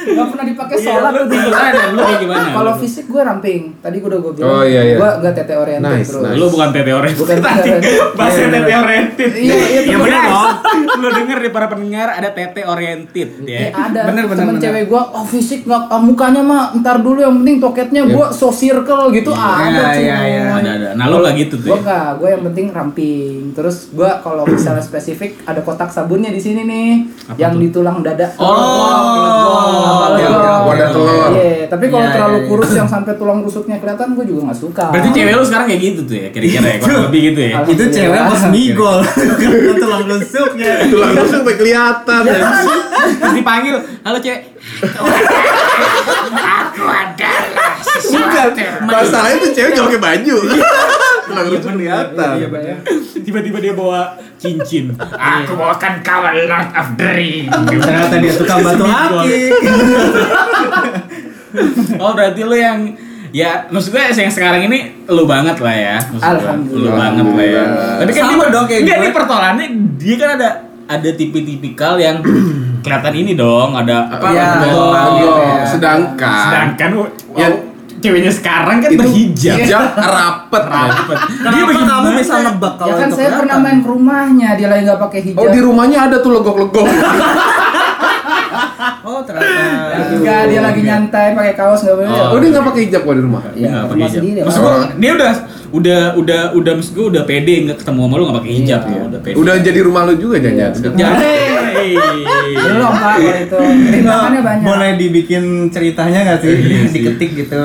Gak 0.00 0.26
pernah 0.30 0.46
dipakai 0.46 0.76
sholat 0.78 1.12
lu 1.12 1.24
tuh. 1.26 1.36
gimana? 1.36 1.80
Lu 1.90 2.00
kayak 2.00 2.20
gimana? 2.22 2.46
Kalau 2.50 2.72
fisik 2.78 3.04
gue 3.06 3.20
ramping. 3.20 3.62
Tadi 3.78 3.96
gue 3.98 4.08
udah 4.08 4.20
gue 4.20 4.32
bilang. 4.32 4.48
Oh, 4.48 4.62
iya, 4.62 4.80
iya. 4.84 4.96
Gue 4.96 5.10
gak 5.20 5.34
tete 5.34 5.54
oriented 5.54 5.90
Nice, 5.90 6.08
terus. 6.08 6.22
nice. 6.22 6.38
Lu 6.38 6.46
bukan 6.48 6.68
tete 6.70 6.92
oriented. 6.92 7.20
Bukan 7.20 7.36
tete 7.36 7.70
bahasa 8.14 8.38
Iya, 8.38 8.46
iya. 8.46 8.54
tete 8.54 8.72
oriented. 8.78 9.30
Iya, 9.32 9.56
iya, 9.58 9.80
Ya 9.82 9.96
benar 9.98 10.22
dong. 10.22 10.50
Lu 10.96 11.08
denger 11.10 11.38
di 11.40 11.50
para 11.50 11.66
pendengar 11.66 12.08
ada 12.10 12.30
tete 12.30 12.62
oriented 12.62 13.28
ya. 13.42 13.58
Eh, 13.60 13.70
ada 13.70 14.00
Bener, 14.06 14.24
bener, 14.24 14.38
temen 14.38 14.54
bener. 14.54 14.62
cewek 14.62 14.84
gue, 14.86 15.02
oh 15.02 15.24
fisik 15.26 15.60
nggak, 15.62 15.82
ah, 15.88 16.00
mukanya 16.00 16.42
mah 16.42 16.62
ntar 16.78 16.96
dulu 16.98 17.18
yang 17.18 17.34
penting 17.36 17.58
toketnya 17.58 18.02
gue 18.06 18.26
so 18.30 18.48
circle 18.50 19.10
gitu 19.10 19.30
ada 19.30 19.89
Iya, 19.92 19.98
cuy. 19.98 20.06
iya, 20.06 20.18
iya. 20.24 20.42
Ada 20.52 20.70
ada. 20.72 20.88
Nah, 20.94 21.04
lu 21.06 21.16
nggak 21.18 21.34
gitu 21.38 21.54
tuh. 21.58 21.68
Gue 21.68 21.78
ya? 21.78 21.82
nggak, 21.82 22.08
gue 22.16 22.28
yang 22.28 22.42
penting 22.46 22.66
ramping. 22.70 23.36
Terus 23.52 23.76
gue 23.90 24.10
kalau 24.20 24.44
misalnya 24.44 24.80
spesifik 24.80 25.30
ada 25.42 25.60
kotak 25.60 25.88
sabunnya 25.88 26.28
di 26.28 26.38
sini 26.38 26.62
nih, 26.62 26.90
yang 27.34 27.54
di 27.54 27.68
tulang 27.68 28.00
dada. 28.00 28.30
Oh, 28.36 28.46
Apa 28.46 30.06
oke. 30.12 30.24
Wadah 30.60 30.88
telur. 30.90 31.30
Iya, 31.32 31.66
tapi 31.66 31.84
kalau 31.86 32.04
Iya, 32.04 32.12
terlalu 32.12 32.30
iya, 32.32 32.42
iya. 32.42 32.48
kurus 32.48 32.70
yang 32.72 32.86
sampai 32.86 33.12
tulang 33.14 33.38
rusuknya 33.40 33.76
kelihatan, 33.78 34.14
gue 34.14 34.24
juga 34.24 34.40
nggak 34.48 34.58
suka. 34.58 34.86
Berarti 34.90 35.08
cewek 35.10 35.32
lu 35.32 35.44
sekarang 35.44 35.66
kayak 35.66 35.80
gitu 35.82 36.00
tuh 36.04 36.16
ya, 36.16 36.28
kira-kira 36.30 36.68
ya, 36.68 36.78
kurang 36.78 37.00
lebih 37.08 37.20
gitu 37.32 37.40
ya. 37.40 37.54
Itu 37.64 37.84
cewek 37.88 38.20
pas 38.20 38.42
migol. 38.48 38.98
Tulang 39.82 40.04
rusuknya. 40.06 40.72
Tulang 40.86 41.12
rusuk 41.16 41.38
sampai 41.40 41.56
kelihatan. 41.56 42.22
Iya. 42.22 42.36
ya. 42.36 42.48
Terus 43.16 43.34
dipanggil, 43.34 43.74
halo 44.04 44.18
cewek. 44.20 44.40
Aku 46.30 46.84
adalah 46.84 47.69
Bukan. 47.80 48.48
Masalahnya 48.82 49.36
tuh 49.38 49.50
cewek 49.50 49.70
gak 49.72 49.84
pakai 49.86 50.00
baju. 50.00 50.36
Tulang 51.22 51.46
rusuk 51.48 51.72
kelihatan. 51.72 52.34
Iya, 52.36 52.48
ya. 52.50 52.76
Tiba-tiba 53.20 53.58
dia 53.60 53.72
bawa 53.72 54.00
cincin. 54.34 54.90
Aku 54.96 55.52
bawakan 55.54 56.00
kawan 56.00 56.34
Lord 56.42 56.70
of 56.72 56.88
the 56.96 57.08
Ring. 57.08 57.46
Ternyata 57.46 58.16
dia 58.16 58.32
tukang 58.34 58.60
batu 58.60 58.84
akik. 58.84 59.52
Oh 61.98 62.14
berarti 62.14 62.40
lu 62.40 62.54
yang 62.54 62.94
ya 63.30 63.66
maksud 63.66 63.90
gue 63.90 63.98
yang 63.98 64.30
sekarang 64.30 64.66
ini 64.66 65.02
lu 65.06 65.26
banget 65.26 65.58
lah 65.58 65.74
ya 65.74 65.96
maksud. 66.00 66.22
Alhamdulillah. 66.22 66.86
lu 66.86 66.90
banget 66.94 67.26
lah 67.26 67.46
ya 67.46 67.64
tapi 67.98 68.10
kan 68.10 68.22
Sama 68.24 68.34
dia, 68.40 68.50
dong 68.50 68.66
kayak 68.66 68.80
enggak, 68.80 68.96
gue. 68.96 69.02
ini 69.02 69.10
pertolongannya 69.10 69.66
dia 69.96 70.14
kan 70.14 70.30
ada 70.34 70.48
ada 70.86 71.10
tipe-tipikal 71.10 71.94
yang 71.94 72.16
kelihatan 72.82 73.14
ini 73.16 73.32
dong 73.34 73.74
ada 73.74 74.08
apa 74.08 74.26
Iya, 74.30 74.46
betul, 74.56 74.90
iya, 74.90 75.02
gitu 75.10 75.26
iya. 75.28 75.50
ya. 75.50 75.64
Sedangkan 75.66 76.42
sedangkan 76.46 76.90
Yang- 76.90 77.10
yang 77.34 77.54
ceweknya 78.00 78.32
sekarang 78.32 78.80
kan 78.80 78.88
itu 78.90 78.98
berhijab 78.98 79.56
hijab 79.60 79.84
rapet. 79.94 80.62
rapet 80.64 81.18
dia 81.38 81.62
bagaimana 81.68 81.92
kamu 82.00 82.10
bisa 82.18 82.34
nebak 82.40 82.74
Ya 82.74 82.78
kalau 82.80 82.96
kan 82.96 83.08
itu 83.08 83.16
saya 83.16 83.30
pernah 83.36 83.58
main 83.60 83.78
ke 83.84 83.88
rumahnya, 83.88 84.48
dia 84.56 84.66
lagi 84.72 84.82
nggak 84.88 85.00
pakai 85.00 85.20
hijab. 85.20 85.40
Oh 85.40 85.46
di 85.52 85.60
rumahnya 85.60 85.98
ada 86.08 86.16
tuh 86.24 86.30
legok-legok. 86.40 86.86
Oh 89.00 89.20
ternyata. 89.20 90.12
Enggak, 90.12 90.40
dia 90.46 90.60
lagi 90.60 90.80
nyantai 90.82 91.32
pakai 91.32 91.54
kaos 91.54 91.80
nggak 91.80 91.96
boleh. 91.96 92.08
Oh. 92.10 92.26
Oh 92.30 92.38
dia 92.38 92.48
nggak 92.50 92.66
pakai 92.66 92.80
hijab 92.84 93.02
kok 93.02 93.14
di 93.14 93.22
rumah. 93.22 93.42
Dia 93.46 93.66
nggak 93.66 93.72
Ya, 93.72 93.80
pakai 93.86 94.00
hijab. 94.02 94.20
sendiri. 94.20 94.38
Maksud 94.42 94.60
gua, 94.60 94.72
dia 94.94 95.10
udah 95.14 95.32
udah 95.70 96.00
udah 96.16 96.40
udah 96.52 96.72
maksud 96.74 96.92
gua 96.92 97.06
udah 97.08 97.22
pede 97.24 97.54
nggak 97.62 97.78
ketemu 97.78 98.00
sama 98.02 98.14
lu 98.14 98.24
nggak 98.26 98.36
pakai 98.36 98.52
hijab 98.52 98.80
Iya. 98.82 98.90
ya 98.90 99.02
udah 99.06 99.20
pede 99.22 99.34
Udah 99.38 99.54
jadi 99.56 99.80
rumah 99.80 100.02
lu 100.02 100.14
juga 100.16 100.36
jangan 100.36 100.58
Ya, 100.92 101.10
Belum 102.52 102.92
pak 102.92 103.14
kalau 103.16 103.40
itu. 103.40 103.58
Rintangannya 103.90 104.40
banyak. 104.42 104.66
Boleh 104.66 104.90
dibikin 104.96 105.42
ceritanya 105.70 106.18
nggak 106.26 106.38
sih? 106.42 106.54
Diketik 106.90 107.30
gitu. 107.38 107.56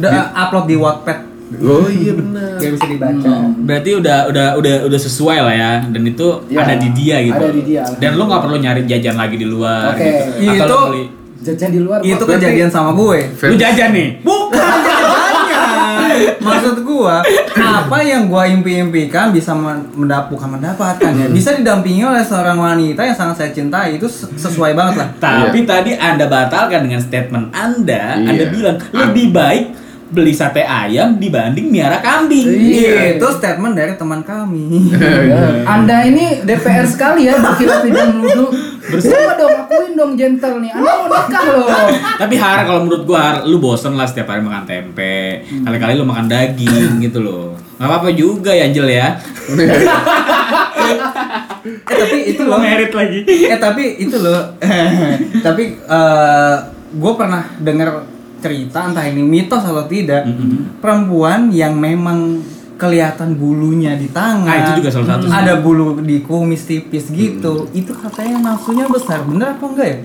Udah 0.00 0.10
upload 0.32 0.64
di 0.64 0.76
Wattpad. 0.76 1.18
Oh 1.52 1.82
iya 1.84 2.14
benar. 2.14 2.54
Biar 2.56 2.70
bisa 2.72 2.86
dibaca. 2.86 3.34
Berarti 3.60 3.90
udah 3.92 4.18
udah 4.26 4.46
udah 4.54 4.74
udah 4.86 5.00
sesuai 5.00 5.38
lah 5.40 5.50
ya 5.52 5.72
dan 5.84 6.02
itu 6.04 6.26
Ya, 6.46 6.62
ada 6.62 6.74
di 6.74 6.88
dia 6.92 7.16
gitu. 7.20 7.34
ada 7.36 7.50
di 7.50 7.62
dia. 7.64 7.82
Dan 7.98 8.14
lu 8.14 8.24
nggak 8.24 8.38
perlu 8.40 8.56
nyari 8.56 8.82
jajan 8.84 9.14
lagi 9.14 9.34
di 9.34 9.44
luar 9.44 9.90
Oke. 9.92 10.06
gitu. 10.38 10.54
Atau 10.56 10.64
Itu- 10.64 10.86
beli 10.88 11.04
Jajan 11.40 11.72
di 11.72 11.80
luar. 11.80 11.98
Itu 12.00 12.20
kejadian 12.22 12.68
sama 12.68 12.92
gue. 12.92 13.32
lu 13.40 13.56
jajan 13.56 13.90
nih. 13.90 14.20
Bukan 14.20 14.60
jajannya. 14.86 15.62
Maksud 16.36 16.76
gua, 16.82 17.24
apa 17.56 17.98
yang 18.00 18.26
gua 18.26 18.44
impi-impikan 18.44 19.30
bisa 19.30 19.52
men- 19.52 19.88
mendapat 19.94 20.28
bukan 20.30 20.48
mendapatkan 20.52 21.10
ya. 21.10 21.26
Bisa 21.26 21.54
didampingi 21.54 22.04
oleh 22.04 22.20
seorang 22.20 22.56
wanita 22.56 23.00
yang 23.02 23.16
sangat 23.16 23.36
saya 23.38 23.50
cintai 23.50 23.96
itu 23.96 24.04
se- 24.04 24.28
sesuai 24.30 24.72
banget 24.72 24.96
lah. 24.98 25.08
Tapi 25.16 25.64
tadi 25.64 25.94
Anda 25.94 26.26
batalkan 26.26 26.84
dengan 26.84 27.00
statement 27.00 27.50
Anda, 27.50 28.16
Iya. 28.16 28.28
Anda 28.28 28.44
bilang 28.46 28.76
lebih 28.92 29.26
baik 29.30 29.64
beli 30.10 30.34
sate 30.34 30.66
ayam 30.66 31.16
dibanding 31.22 31.70
miara 31.70 32.02
kambing. 32.02 32.50
Iya. 32.50 33.16
Itu 33.16 33.30
statement 33.30 33.78
dari 33.78 33.94
teman 33.94 34.26
kami. 34.26 34.90
Anda 35.74 36.02
ini 36.10 36.42
DPR 36.42 36.86
sekali 36.90 37.30
ya 37.30 37.38
berkira 37.38 37.78
tidak 37.86 38.10
menuduh. 38.10 38.50
Coba 38.90 39.32
dong 39.38 39.54
akuin 39.54 39.92
dong 39.94 40.12
gentle 40.18 40.58
nih. 40.58 40.74
Anda 40.74 40.90
mau 40.98 41.06
nikah 41.06 41.44
loh. 41.46 41.66
Tapi 42.18 42.34
Har 42.42 42.66
kalau 42.66 42.80
menurut 42.84 43.02
gua 43.06 43.18
Har, 43.22 43.36
lu 43.46 43.62
bosen 43.62 43.94
lah 43.94 44.10
setiap 44.10 44.34
hari 44.34 44.42
makan 44.42 44.66
tempe. 44.66 45.46
Kali-kali 45.46 45.94
lu 45.94 46.02
makan 46.02 46.26
daging 46.26 46.98
gitu 46.98 47.22
loh. 47.22 47.54
Gak 47.78 47.88
apa-apa 47.88 48.12
juga 48.12 48.52
ya 48.52 48.66
Angel 48.68 48.90
ya. 48.90 49.08
eh 51.70 51.96
tapi 51.96 52.18
itu 52.34 52.42
loh. 52.44 52.58
merit 52.58 52.92
lagi. 52.92 53.24
eh 53.24 53.58
tapi 53.62 53.84
itu 54.02 54.16
loh. 54.18 54.58
tapi 55.40 55.78
eh, 55.78 56.56
gue 56.90 57.12
pernah 57.14 57.46
dengar 57.62 58.04
cerita 58.40 58.82
entah 58.82 59.04
ini 59.04 59.20
mitos 59.20 59.60
atau 59.60 59.84
tidak 59.84 60.24
Mm-mm. 60.24 60.80
perempuan 60.80 61.48
yang 61.48 61.76
memang 61.76 62.40
kelihatan 62.74 63.34
bulunya 63.34 63.92
di 63.92 64.08
tangan 64.08 64.48
Nah, 64.48 64.56
itu 64.66 64.80
juga 64.80 64.90
salah 64.90 65.08
satu 65.10 65.24
sih. 65.24 65.32
ada 65.34 65.54
bulu 65.56 65.86
di 66.00 66.18
kumis 66.20 66.64
tipis 66.64 67.08
gitu 67.08 67.68
itu 67.70 67.92
katanya 67.92 68.40
nafsunya 68.42 68.84
besar 68.86 69.20
bener 69.22 69.52
apa 69.52 69.64
enggak 69.64 69.88
ya 69.88 69.98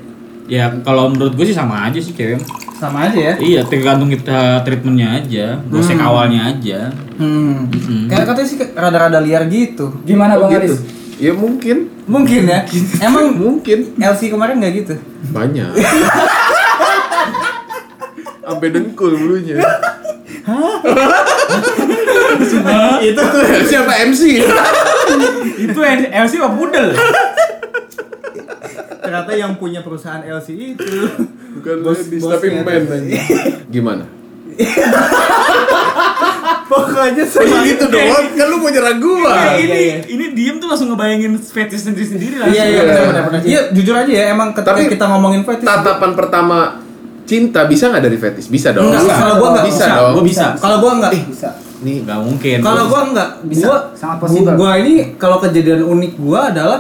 Ya 0.46 0.70
kalau 0.80 1.10
menurut 1.10 1.34
gue 1.34 1.42
sih 1.44 1.56
sama 1.56 1.90
aja 1.90 1.98
sih 1.98 2.14
cewek. 2.14 2.38
sama 2.76 3.10
aja 3.10 3.18
ya 3.18 3.34
Iya, 3.36 3.62
tergantung 3.64 4.08
kita 4.08 4.62
treatmentnya 4.62 5.18
aja, 5.18 5.58
gosek 5.66 5.98
awalnya 5.98 6.46
aja. 6.48 6.94
hmm. 7.16 7.66
Mm-mm. 7.66 8.02
kayak 8.06 8.28
katanya 8.28 8.46
sih 8.46 8.58
rada-rada 8.70 9.20
liar 9.20 9.48
gitu 9.48 9.90
Gimana 10.04 10.36
Oh, 10.36 10.46
Bang 10.46 10.54
gitu. 10.54 10.70
Aris? 10.70 10.78
Ya 11.16 11.32
mungkin, 11.32 11.78
mungkin 12.06 12.44
ya 12.44 12.62
emang 13.08 13.34
mungkin 13.34 13.96
LC 13.96 14.28
kemarin 14.28 14.60
nggak 14.60 14.74
gitu 14.76 14.94
banyak. 15.32 15.66
Sampai 18.46 18.70
dengkul 18.70 19.12
bulunya. 19.16 19.58
itu 23.02 23.22
Siapa 23.66 23.94
MC? 24.06 24.22
Itu 25.60 25.80
LC 25.82 26.34
apa 26.38 26.50
pudel? 26.52 26.88
ternyata 28.98 29.32
yang 29.34 29.54
punya 29.56 29.82
perusahaan 29.82 30.18
LC 30.20 30.50
itu 30.74 30.82
Bukan 31.56 31.76
Bos- 31.82 32.02
ladies, 32.04 32.20
bosnya 32.20 32.36
tapi 32.36 32.48
tuh. 32.52 32.62
men. 32.64 32.84
Gimana? 33.70 34.04
pokoknya 36.66 37.24
Oh, 37.24 37.30
sama 37.30 37.58
gitu 37.64 37.86
doang, 37.86 38.26
kan 38.32 38.46
lu 38.48 38.58
mau 38.58 38.68
nyerang 38.68 38.98
gua. 38.98 39.30
Iya, 39.30 39.52
ini 39.58 39.78
iya. 39.78 39.96
ini 40.08 40.26
diem 40.34 40.56
tuh 40.58 40.68
langsung 40.68 40.90
ngebayangin 40.90 41.38
fetish 41.38 41.86
sendiri 41.86 42.08
sendiri 42.08 42.36
langsung. 42.38 42.56
Iya 42.56 42.64
iya 42.66 42.74
Iya. 42.74 42.82
benar 42.84 43.04
benar 43.06 43.24
benar. 43.26 43.42
Iya 43.44 43.60
jujur 43.72 43.96
aja 43.96 44.12
ya 44.12 44.26
emang 44.28 44.50
ketika 44.52 44.74
Tapi 44.74 44.82
kita 44.88 45.06
ngomongin 45.08 45.42
fetish. 45.44 45.64
Tatapan 45.66 46.12
pertama 46.14 46.58
cinta 47.26 47.66
bisa 47.66 47.90
nggak 47.90 48.04
dari 48.04 48.16
fetish? 48.16 48.48
Bisa 48.48 48.70
dong. 48.70 48.88
Enggak, 48.88 49.06
kalau 49.16 49.36
gua 49.36 49.50
nggak 49.52 49.66
bisa, 49.66 49.78
bisa. 49.82 49.96
dong. 49.96 50.12
Gua 50.12 50.24
bisa. 50.24 50.46
Kalau 50.56 50.78
gua 50.80 50.92
enggak. 50.96 51.12
Bisa. 51.26 51.50
Nih, 51.78 51.98
Nggak 52.02 52.20
mungkin. 52.20 52.58
Kalau 52.60 52.84
gua 52.86 53.02
enggak. 53.04 53.30
Bisa, 53.44 53.66
Gua 53.66 53.78
sangat 53.94 54.18
possible. 54.20 54.54
Gua 54.54 54.72
ini 54.76 54.94
kalau 55.16 55.38
kejadian 55.38 55.82
unik 55.84 56.14
gua 56.16 56.50
adalah 56.50 56.80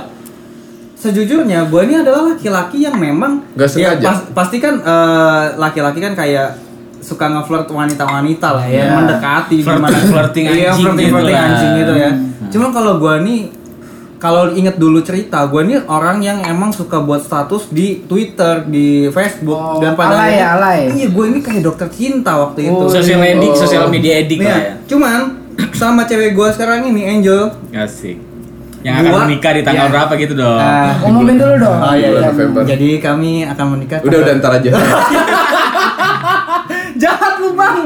sejujurnya 0.95 1.67
gua 1.67 1.81
ini 1.83 1.95
adalah 1.97 2.31
laki-laki 2.31 2.81
yang 2.81 2.95
memang 2.95 3.43
Nggak 3.53 3.69
sengaja. 3.69 3.93
ya, 3.95 4.01
pas- 4.01 4.25
pasti 4.33 4.57
kan 4.57 4.79
eh, 4.79 5.43
laki-laki 5.55 5.99
kan 5.99 6.13
kayak 6.13 6.57
suka 6.99 7.25
nge-flirt 7.27 7.69
wanita-wanita 7.69 8.47
lah 8.51 8.65
ya, 8.65 8.81
Iya. 8.81 8.93
mendekati 8.95 9.55
Flirting- 9.61 9.77
gimana 9.77 9.97
flirting 10.09 10.45
iya, 10.47 10.51
anjing 10.67 10.81
flirting, 10.81 11.05
gitu 11.05 11.13
flirting 11.13 11.37
anjing 11.37 11.71
gitu 11.75 11.93
ya. 11.95 12.09
Cuman 12.49 12.69
kalau 12.71 12.93
gua 12.97 13.21
nih 13.21 13.39
kalau 14.25 14.49
inget 14.51 14.73
dulu 14.75 14.99
cerita, 14.99 15.45
gue 15.45 15.61
ini 15.61 15.77
orang 15.85 16.17
yang 16.19 16.41
emang 16.43 16.73
suka 16.73 16.97
buat 16.97 17.21
status 17.21 17.69
di 17.69 18.01
Twitter, 18.01 18.65
di 18.65 19.05
Facebook, 19.07 19.53
Oh, 19.53 19.77
dan 19.77 19.93
pada 19.93 20.17
alay 20.17 20.33
ya, 20.35 20.47
alay. 20.51 20.79
Iya, 20.91 21.07
gue 21.07 21.25
ini 21.27 21.39
kayak 21.39 21.61
dokter 21.61 21.85
cinta 21.87 22.33
waktu 22.35 22.65
itu. 22.65 22.73
Oh, 22.75 22.89
Sosial 22.89 23.21
edik, 23.21 23.53
Oh. 23.53 23.55
sosial 23.55 23.85
media 23.85 24.17
edik 24.17 24.41
Iya, 24.41 24.49
ya. 24.49 24.59
cuman 24.83 25.45
sama 25.77 26.03
cewek 26.03 26.33
gue 26.33 26.47
sekarang 26.49 26.89
ini 26.89 27.05
Angel. 27.05 27.53
Asik. 27.69 28.17
Yang 28.81 28.95
akan 28.95 29.11
Gua- 29.11 29.23
menikah 29.23 29.51
di 29.51 29.61
tanggal 29.61 29.85
Iya. 29.85 29.93
berapa 29.93 30.13
gitu 30.15 30.33
dong. 30.33 30.57
Ah, 30.57 30.93
Ngomongin 31.01 31.35
dulu 31.37 31.55
dong. 31.59 31.77
Oh 31.85 31.93
iya, 31.93 32.07
iya. 32.11 32.21
November. 32.25 32.61
Jadi 32.65 32.89
kami 32.97 33.31
akan 33.45 33.65
menikah. 33.71 33.99
udah 34.01 34.17
udah 34.19 34.33
ntar 34.35 34.51
aja. 34.57 34.71
Lu 37.45 37.53
bang. 37.53 37.77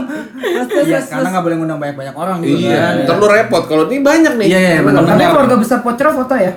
Iya, 0.87 0.99
karena 1.03 1.27
nggak 1.35 1.43
boleh 1.43 1.55
ngundang 1.59 1.79
banyak-banyak 1.83 2.15
orang 2.15 2.37
gitu 2.39 2.57
kan. 2.63 2.71
Iya, 2.71 2.83
ntar 3.03 3.15
lu 3.19 3.27
repot 3.27 3.63
kalau 3.67 3.83
ini 3.91 3.99
banyak 3.99 4.33
nih. 4.39 4.47
Iya, 4.47 4.59
iya, 4.59 4.77
nggak 4.79 5.03
Tapi 5.03 5.23
keluarga 5.27 5.55
besar 5.59 5.77
Pocro 5.83 6.09
foto 6.15 6.35
ya. 6.39 6.53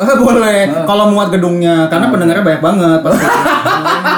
Eh, 0.00 0.16
boleh. 0.16 0.60
Kalau 0.88 1.04
muat 1.12 1.28
gedungnya, 1.28 1.84
karena 1.86 2.08
pendengarnya 2.08 2.44
banyak 2.44 2.62
banget 2.62 3.00
pasti. 3.04 3.24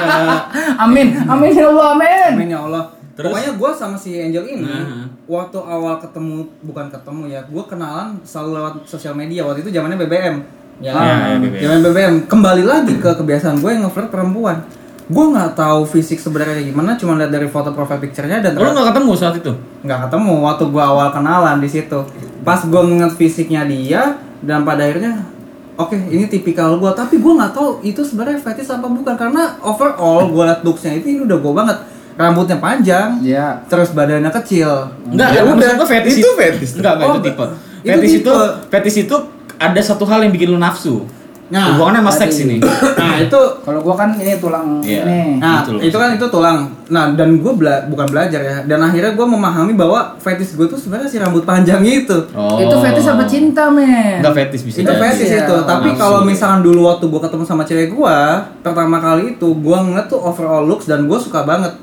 Iya. 0.02 0.38
Amin, 0.82 1.14
amin 1.26 1.50
ya 1.52 1.66
Allah, 1.68 1.86
amin. 1.94 2.30
Amin 2.34 2.48
ya 2.50 2.60
Allah. 2.64 2.84
Terus? 3.12 3.28
Pokoknya 3.28 3.52
gue 3.54 3.70
sama 3.76 3.96
si 3.98 4.16
Angel 4.16 4.44
ini 4.48 4.64
Nah. 4.64 5.04
waktu 5.28 5.58
awal 5.60 6.00
ketemu 6.00 6.48
bukan 6.64 6.88
ketemu 6.88 7.22
ya, 7.28 7.40
gue 7.44 7.64
kenalan 7.68 8.16
selalu 8.24 8.50
lewat 8.56 8.74
sosial 8.88 9.12
media. 9.12 9.44
Waktu 9.44 9.62
itu 9.62 9.70
zamannya 9.70 10.00
BBM. 10.00 10.36
Ya, 10.80 10.90
Iya, 10.96 11.14
iya, 11.28 11.36
BBM. 11.38 11.60
Zaman 11.60 11.78
BBM. 11.84 12.14
Kembali 12.26 12.62
lagi 12.64 12.94
ke 12.96 13.10
kebiasaan 13.12 13.60
gue 13.60 13.70
yang 13.70 13.84
nge-flirt 13.86 14.10
perempuan. 14.10 14.64
Gue 15.04 15.24
nggak 15.28 15.52
tahu 15.52 15.82
fisik 15.84 16.16
sebenarnya 16.16 16.56
kayak 16.56 16.68
gimana, 16.68 16.90
cuma 16.94 17.14
lihat 17.14 17.28
dari 17.28 17.46
foto 17.46 17.70
profile 17.70 17.98
picture-nya 17.98 18.38
dan 18.38 18.52
Lu 18.52 18.64
nggak 18.64 18.86
ketemu 18.90 19.10
saat 19.12 19.34
itu? 19.36 19.52
nggak 19.80 19.98
ketemu 20.06 20.32
waktu 20.40 20.64
gue 20.64 20.82
awal 20.82 21.08
kenalan 21.10 21.58
di 21.58 21.68
situ. 21.68 21.98
Pas 22.40 22.60
gue 22.60 22.80
ngeliat 22.80 23.12
fisiknya 23.12 23.62
dia 23.62 24.02
dan 24.40 24.62
pada 24.62 24.82
akhirnya 24.82 25.26
Oke, 25.74 25.96
ini 25.96 26.28
tipikal 26.28 26.76
gue, 26.76 26.92
tapi 26.92 27.16
gue 27.16 27.32
nggak 27.32 27.50
tahu 27.50 27.80
itu 27.80 27.98
sebenarnya 27.98 28.36
fetish 28.38 28.68
apa 28.68 28.84
bukan 28.84 29.16
karena 29.16 29.56
overall 29.58 30.28
gue 30.28 30.44
liat 30.44 30.60
looksnya 30.60 30.92
itu 30.94 31.08
ini 31.10 31.20
udah 31.24 31.38
gue 31.38 31.52
banget, 31.54 31.76
rambutnya 32.14 32.58
panjang, 32.58 33.16
Iya. 33.18 33.64
terus 33.66 33.88
badannya 33.90 34.28
kecil. 34.30 34.68
Enggak, 35.06 35.32
Ya 35.32 35.40
udah, 35.42 35.70
gua 35.74 35.88
fetish 35.88 36.20
itu 36.20 36.28
fetish. 36.30 36.72
Enggak, 36.76 36.92
enggak 36.94 37.08
Oh, 37.08 37.14
itu 37.14 37.20
tipe. 37.24 37.46
itu 37.80 37.88
Fetish 37.88 38.14
itu 38.14 38.28
tipe. 38.28 38.68
fetish 38.68 38.98
itu 39.00 39.16
ada 39.56 39.80
satu 39.80 40.04
hal 40.04 40.20
yang 40.20 40.30
bikin 40.30 40.48
lu 40.50 40.60
nafsu. 40.60 41.08
Nah, 41.52 41.64
Hubungannya 41.70 42.00
sama 42.00 42.10
tadi. 42.10 42.20
seks 42.22 42.34
ini. 42.40 42.56
Nah 43.02 43.20
itu, 43.20 43.40
Kalau 43.60 43.78
gua 43.78 43.92
kan 43.94 44.08
ini 44.14 44.40
tulang 44.40 44.80
Iya. 44.80 45.04
ini. 45.04 45.20
nah 45.36 45.60
Gitu 45.60 45.70
loh. 45.70 45.80
itu 45.82 45.92
kan 45.94 46.08
itu 46.10 46.26
tulang. 46.26 46.58
Nah 46.88 47.12
dan 47.12 47.36
gue 47.36 47.52
bela 47.52 47.84
bukan 47.86 48.06
belajar 48.06 48.40
ya, 48.40 48.56
dan 48.62 48.80
akhirnya 48.80 49.12
gue 49.12 49.26
memahami 49.26 49.72
bahwa 49.74 50.16
fetish 50.16 50.54
gue 50.54 50.64
tuh 50.64 50.74
sebenarnya 50.74 51.06
si 51.06 51.16
rambut 51.16 51.42
panjang 51.42 51.80
itu. 51.82 52.16
Oh. 52.32 52.56
Itu 52.56 52.72
fetish 52.74 53.04
apa 53.06 53.24
cinta, 53.24 53.68
men? 53.68 54.18
Enggak 54.18 54.32
fetish 54.38 54.62
bisa. 54.62 54.76
itu 54.78 54.88
jadi. 54.88 54.96
fetish 54.98 55.28
Iya, 55.30 55.40
itu 55.42 55.56
tapi 55.62 55.88
kalau 55.94 56.20
misalkan 56.22 56.60
dulu 56.62 56.86
waktu 56.86 57.04
gue 57.06 57.20
ketemu 57.20 57.44
sama 57.44 57.62
cewek 57.62 57.88
gue 57.90 58.18
pertama 58.62 58.96
kali 58.98 59.22
itu 59.32 59.48
gue 59.52 59.76
ngeliat 59.78 60.06
tuh 60.06 60.18
overall 60.18 60.64
looks 60.64 60.84
dan 60.84 61.04
gue 61.04 61.18
suka 61.18 61.44
banget 61.44 61.76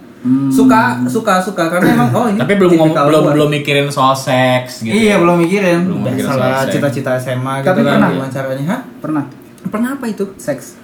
suka 0.50 1.00
suka 1.06 1.40
suka 1.40 1.64
karena 1.70 1.88
emang 1.96 2.10
oh 2.12 2.26
ini 2.28 2.36
Tapi 2.38 2.54
belum 2.54 2.72
ngom- 2.76 2.92
belum 2.92 3.22
gua. 3.24 3.34
belum 3.34 3.50
mikirin 3.52 3.88
soal 3.88 4.12
seks 4.12 4.84
gitu. 4.84 4.92
iya 4.92 5.16
belum 5.16 5.40
mikirin 5.40 5.88
Belum 5.88 6.04
mikirin 6.04 6.28
soal 6.28 6.68
cita-cita 6.68 7.16
SMA 7.16 7.54
gitu 7.58 7.68
Tapi 7.68 7.80
kan 7.80 7.94
pernah? 7.96 8.10
gimana 8.12 8.28
caranya 8.30 8.64
hah 8.68 8.82
Pernah 9.00 9.24
pernah 9.70 9.96
apa 9.96 10.06
itu? 10.10 10.34
Seks. 10.36 10.76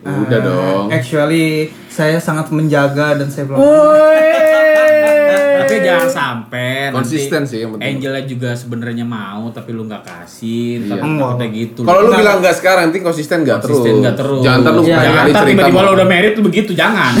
Udah 0.00 0.40
uh, 0.40 0.44
dong. 0.48 0.84
actually 0.88 1.68
saya 1.92 2.16
sangat 2.16 2.48
menjaga 2.48 3.20
dan 3.20 3.28
saya 3.28 3.44
belum. 3.44 3.60
Tapi 5.60 5.76
jangan 5.84 6.08
sampai 6.08 6.88
konsisten 6.88 7.44
sih 7.44 7.62
yang 7.62 7.76
penting. 7.76 8.00
Angela 8.00 8.20
juga 8.24 8.56
sebenarnya 8.56 9.04
mau 9.04 9.52
tapi 9.52 9.76
lu 9.76 9.84
nggak 9.84 10.02
kasih 10.02 10.88
iya. 10.88 10.96
tapi 10.96 11.46
gitu. 11.52 11.84
Kalau 11.84 12.08
lu 12.08 12.16
bilang 12.16 12.40
nggak 12.40 12.56
sekarang 12.56 12.88
nanti 12.88 13.04
konsisten 13.04 13.44
nggak 13.44 13.60
terus. 13.60 13.76
konsisten 13.76 14.00
nggak 14.00 14.16
terus. 14.16 14.40
Jangan 14.40 14.60
terus. 14.64 14.84
ya, 14.88 14.98
jangan 15.04 15.24
terus. 15.28 15.48
tiba-tiba 15.52 15.80
lu 15.84 15.90
udah 16.00 16.08
merit 16.08 16.32
tuh 16.32 16.44
begitu 16.48 16.72
jangan. 16.72 17.12